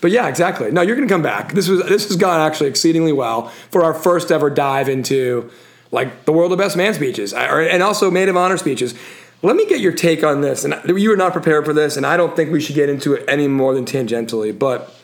But 0.00 0.10
yeah, 0.10 0.28
exactly. 0.28 0.70
No, 0.70 0.80
you're 0.82 0.96
going 0.96 1.06
to 1.06 1.12
come 1.12 1.22
back. 1.22 1.52
This 1.52 1.68
was 1.68 1.82
this 1.84 2.08
has 2.08 2.16
gone 2.16 2.40
actually 2.40 2.68
exceedingly 2.68 3.12
well 3.12 3.48
for 3.70 3.84
our 3.84 3.94
first 3.94 4.32
ever 4.32 4.50
dive 4.50 4.88
into 4.88 5.50
like 5.92 6.24
the 6.24 6.32
world 6.32 6.52
of 6.52 6.58
best 6.58 6.76
man 6.76 6.94
speeches, 6.94 7.32
I- 7.34 7.48
or- 7.48 7.60
and 7.60 7.82
also 7.82 8.10
maid 8.10 8.28
of 8.28 8.36
honor 8.36 8.56
speeches. 8.56 8.94
Let 9.42 9.56
me 9.56 9.66
get 9.66 9.80
your 9.80 9.92
take 9.92 10.22
on 10.24 10.40
this. 10.42 10.64
And 10.64 10.74
you 10.98 11.08
were 11.10 11.16
not 11.16 11.32
prepared 11.32 11.64
for 11.64 11.72
this, 11.72 11.96
and 11.96 12.04
I 12.06 12.16
don't 12.16 12.34
think 12.36 12.50
we 12.50 12.60
should 12.60 12.74
get 12.76 12.88
into 12.88 13.14
it 13.14 13.24
any 13.28 13.46
more 13.48 13.72
than 13.74 13.84
tangentially. 13.86 14.56
But 14.58 14.94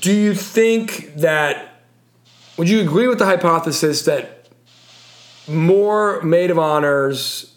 do 0.00 0.12
you 0.12 0.34
think 0.34 1.14
that? 1.16 1.72
Would 2.56 2.68
you 2.68 2.80
agree 2.80 3.06
with 3.08 3.18
the 3.18 3.26
hypothesis 3.26 4.02
that 4.06 4.46
more 5.46 6.22
maid 6.22 6.50
of 6.50 6.58
honors 6.58 7.54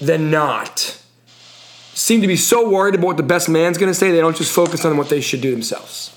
than 0.00 0.30
not? 0.30 0.98
seem 1.94 2.22
to 2.22 2.26
be 2.26 2.36
so 2.36 2.68
worried 2.70 2.94
about 2.94 3.06
what 3.06 3.16
the 3.18 3.22
best 3.22 3.50
man's 3.50 3.76
going 3.76 3.90
to 3.90 3.94
say, 3.94 4.10
they 4.10 4.18
don't 4.20 4.34
just 4.36 4.50
focus 4.52 4.82
on 4.86 4.96
what 4.96 5.10
they 5.10 5.20
should 5.20 5.42
do 5.42 5.50
themselves. 5.50 6.10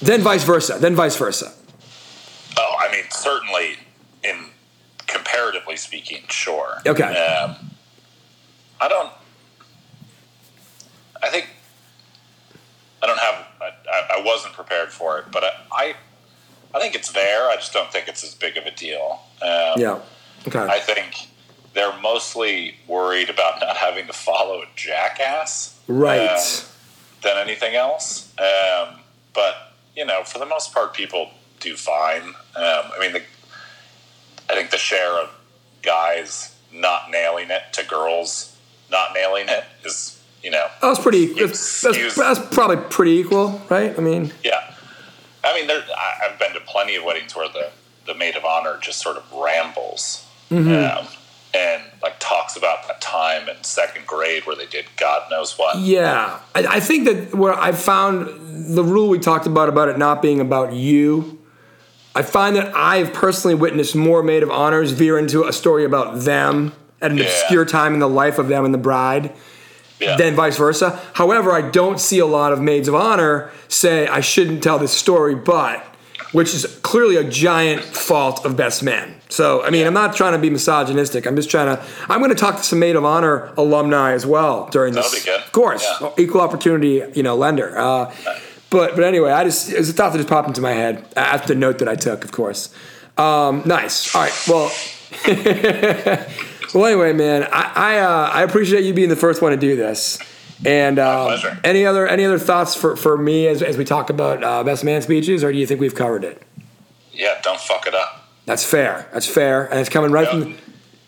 Then 0.00 0.22
vice 0.22 0.42
versa. 0.44 0.78
Then 0.80 0.94
vice 0.96 1.16
versa. 1.16 1.52
Oh, 2.56 2.76
I 2.80 2.90
mean, 2.90 3.04
certainly 3.10 3.76
in 4.24 4.46
comparatively 5.06 5.76
speaking, 5.76 6.22
sure. 6.28 6.78
Okay. 6.86 7.02
Um, 7.04 7.70
I 8.80 8.88
don't. 8.88 9.12
I 11.22 11.28
think 11.28 11.48
I 13.02 13.06
don't 13.06 13.18
have. 13.18 13.34
I, 13.60 13.64
I- 13.92 14.16
I 14.18 14.22
wasn't 14.24 14.49
prepared 14.62 14.90
for 14.90 15.18
it, 15.18 15.26
but 15.32 15.44
I, 15.44 15.50
I, 15.72 15.94
I 16.74 16.80
think 16.80 16.94
it's 16.94 17.12
there. 17.12 17.48
I 17.48 17.56
just 17.56 17.72
don't 17.72 17.90
think 17.92 18.08
it's 18.08 18.22
as 18.22 18.34
big 18.34 18.56
of 18.56 18.66
a 18.66 18.70
deal. 18.70 19.20
Um, 19.42 19.80
Yeah. 19.80 20.00
Okay. 20.46 20.58
I 20.58 20.78
think 20.78 21.28
they're 21.74 21.98
mostly 22.00 22.76
worried 22.86 23.30
about 23.30 23.60
not 23.60 23.76
having 23.76 24.06
to 24.06 24.12
follow 24.12 24.62
a 24.62 24.66
jackass, 24.76 25.78
right. 25.88 26.28
um, 26.28 26.64
than 27.22 27.36
anything 27.36 27.74
else. 27.74 28.32
Um, 28.38 29.00
but 29.34 29.74
you 29.96 30.04
know, 30.04 30.22
for 30.24 30.38
the 30.38 30.46
most 30.46 30.72
part, 30.72 30.94
people 30.94 31.30
do 31.60 31.76
fine. 31.76 32.22
Um, 32.22 32.34
I 32.56 32.96
mean, 33.00 33.12
the, 33.12 33.22
I 34.48 34.54
think 34.54 34.70
the 34.70 34.78
share 34.78 35.12
of 35.12 35.30
guys 35.82 36.56
not 36.72 37.10
nailing 37.10 37.50
it 37.50 37.62
to 37.72 37.84
girls 37.84 38.56
not 38.90 39.14
nailing 39.14 39.48
it 39.48 39.64
is, 39.84 40.19
you 40.42 40.50
know, 40.50 40.66
that 40.80 40.86
was 40.88 40.98
pretty. 40.98 41.26
That's, 41.34 41.82
that's, 41.82 41.96
Excuse- 41.96 42.14
that's 42.14 42.40
probably 42.54 42.76
pretty 42.88 43.12
equal, 43.12 43.60
right? 43.68 43.96
I 43.96 44.00
mean, 44.00 44.32
yeah. 44.42 44.74
I 45.44 45.54
mean, 45.54 45.66
there, 45.66 45.82
I, 45.96 46.28
I've 46.30 46.38
been 46.38 46.52
to 46.54 46.60
plenty 46.60 46.96
of 46.96 47.04
weddings 47.04 47.34
where 47.36 47.48
the 47.48 47.70
the 48.06 48.14
maid 48.14 48.36
of 48.36 48.44
honor 48.44 48.78
just 48.80 49.00
sort 49.00 49.16
of 49.16 49.30
rambles 49.32 50.26
um, 50.50 51.06
and 51.54 51.82
like 52.02 52.16
talks 52.18 52.56
about 52.56 52.86
that 52.88 53.00
time 53.00 53.48
in 53.48 53.62
second 53.62 54.06
grade 54.06 54.46
where 54.46 54.56
they 54.56 54.66
did 54.66 54.86
God 54.96 55.30
knows 55.30 55.56
what. 55.58 55.78
yeah. 55.78 56.40
I, 56.54 56.66
I 56.66 56.80
think 56.80 57.04
that 57.04 57.34
where 57.34 57.52
I 57.54 57.72
found 57.72 58.74
the 58.74 58.82
rule 58.82 59.08
we 59.08 59.18
talked 59.18 59.46
about 59.46 59.68
about 59.68 59.88
it 59.88 59.98
not 59.98 60.22
being 60.22 60.40
about 60.40 60.72
you. 60.72 61.38
I 62.14 62.22
find 62.22 62.56
that 62.56 62.74
I've 62.74 63.12
personally 63.12 63.54
witnessed 63.54 63.94
more 63.94 64.22
maid 64.22 64.42
of 64.42 64.50
honors 64.50 64.90
veer 64.92 65.16
into 65.18 65.44
a 65.44 65.52
story 65.52 65.84
about 65.84 66.20
them 66.20 66.72
at 67.00 67.12
an 67.12 67.18
Yeah. 67.18 67.24
obscure 67.24 67.64
time 67.64 67.94
in 67.94 68.00
the 68.00 68.08
life 68.08 68.38
of 68.38 68.48
them 68.48 68.64
and 68.64 68.74
the 68.74 68.78
bride. 68.78 69.32
Yeah. 70.00 70.16
than 70.16 70.34
vice 70.34 70.56
versa. 70.56 70.98
However, 71.14 71.52
I 71.52 71.60
don't 71.70 72.00
see 72.00 72.18
a 72.18 72.26
lot 72.26 72.52
of 72.52 72.60
maids 72.60 72.88
of 72.88 72.94
honor 72.94 73.50
say 73.68 74.08
I 74.08 74.20
shouldn't 74.20 74.62
tell 74.62 74.78
this 74.78 74.92
story, 74.92 75.34
but 75.34 75.84
which 76.32 76.54
is 76.54 76.64
clearly 76.82 77.16
a 77.16 77.24
giant 77.24 77.82
fault 77.82 78.44
of 78.46 78.56
best 78.56 78.82
men. 78.82 79.16
So, 79.28 79.62
I 79.62 79.70
mean, 79.70 79.86
I'm 79.86 79.92
not 79.94 80.14
trying 80.16 80.32
to 80.32 80.38
be 80.38 80.48
misogynistic. 80.50 81.26
I'm 81.26 81.36
just 81.36 81.50
trying 81.50 81.76
to. 81.76 81.82
I'm 82.08 82.18
going 82.20 82.30
to 82.30 82.36
talk 82.36 82.56
to 82.56 82.62
some 82.62 82.78
maid 82.78 82.96
of 82.96 83.04
honor 83.04 83.52
alumni 83.56 84.12
as 84.12 84.24
well 84.26 84.68
during 84.72 84.94
this. 84.94 85.10
That'll 85.10 85.24
be 85.24 85.38
good. 85.38 85.44
Of 85.46 85.52
course, 85.52 85.84
Yeah. 86.00 86.10
equal 86.18 86.40
opportunity, 86.40 87.02
you 87.14 87.22
know, 87.22 87.36
lender. 87.36 87.76
Uh, 87.78 88.12
but 88.70 88.94
but 88.96 89.04
anyway, 89.04 89.30
I 89.32 89.44
just 89.44 89.70
it's 89.72 89.90
a 89.90 89.92
thought 89.92 90.12
that 90.12 90.18
just 90.18 90.28
popped 90.28 90.48
into 90.48 90.60
my 90.60 90.72
head 90.72 91.04
after 91.16 91.48
the 91.48 91.54
note 91.60 91.78
that 91.80 91.88
I 91.88 91.94
took, 91.96 92.24
of 92.24 92.32
course. 92.32 92.72
Um, 93.18 93.62
nice. 93.66 94.14
All 94.14 94.22
right. 94.22 94.32
Well. 94.48 96.26
well, 96.74 96.86
anyway, 96.86 97.12
man, 97.12 97.44
I 97.52 97.72
I, 97.74 97.98
uh, 97.98 98.30
I 98.32 98.42
appreciate 98.42 98.84
you 98.84 98.94
being 98.94 99.08
the 99.08 99.16
first 99.16 99.42
one 99.42 99.52
to 99.52 99.56
do 99.56 99.76
this. 99.76 100.18
And 100.64 100.96
pleasure. 100.96 101.58
any 101.64 101.86
other 101.86 102.06
any 102.06 102.24
other 102.24 102.38
thoughts 102.38 102.74
for, 102.74 102.94
for 102.94 103.16
me 103.16 103.46
as, 103.46 103.62
as 103.62 103.78
we 103.78 103.84
talk 103.84 104.10
about 104.10 104.44
uh, 104.44 104.62
best 104.62 104.84
man 104.84 105.00
speeches, 105.00 105.42
or 105.42 105.50
do 105.52 105.58
you 105.58 105.66
think 105.66 105.80
we've 105.80 105.94
covered 105.94 106.22
it? 106.22 106.42
Yeah, 107.12 107.40
don't 107.42 107.58
fuck 107.60 107.86
it 107.86 107.94
up. 107.94 108.28
That's 108.44 108.64
fair. 108.64 109.08
That's 109.12 109.26
fair, 109.26 109.64
and 109.70 109.80
it's 109.80 109.88
coming 109.88 110.10
right 110.12 110.26
No, 110.32 110.42
from. 110.42 110.56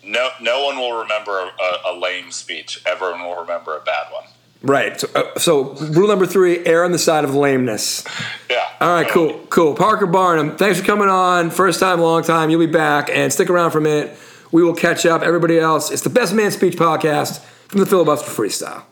no, 0.03 0.29
no 0.41 0.65
one 0.65 0.77
will 0.77 1.01
remember 1.01 1.37
a, 1.39 1.89
a 1.91 1.93
lame 1.99 2.31
speech. 2.31 2.81
Everyone 2.87 3.21
will 3.21 3.41
remember 3.41 3.77
a 3.77 3.81
bad 3.81 4.11
one. 4.11 4.23
Right. 4.63 4.99
So, 4.99 5.07
uh, 5.13 5.37
so 5.37 5.73
rule 5.75 6.07
number 6.07 6.25
three: 6.25 6.65
err 6.65 6.83
on 6.83 6.91
the 6.91 6.97
side 6.97 7.23
of 7.23 7.35
lameness. 7.35 8.03
Yeah. 8.49 8.63
All 8.81 8.93
right, 8.93 9.07
cool, 9.07 9.39
cool. 9.49 9.75
Parker 9.75 10.07
Barnum, 10.07 10.57
thanks 10.57 10.79
for 10.79 10.85
coming 10.85 11.09
on. 11.09 11.51
First 11.51 11.79
time, 11.79 12.01
long 12.01 12.23
time. 12.23 12.49
You'll 12.49 12.59
be 12.59 12.65
back, 12.65 13.09
and 13.11 13.31
stick 13.31 13.49
around 13.51 13.69
for 13.71 13.77
a 13.77 13.81
minute. 13.81 14.17
We 14.53 14.63
will 14.63 14.75
catch 14.75 15.03
up. 15.07 15.23
Everybody 15.23 15.57
else, 15.57 15.89
it's 15.89 16.03
the 16.03 16.11
Best 16.11 16.31
Man 16.33 16.51
Speech 16.51 16.75
podcast 16.75 17.39
from 17.67 17.79
the 17.79 17.87
Filibuster 17.87 18.29
Freestyle. 18.29 18.83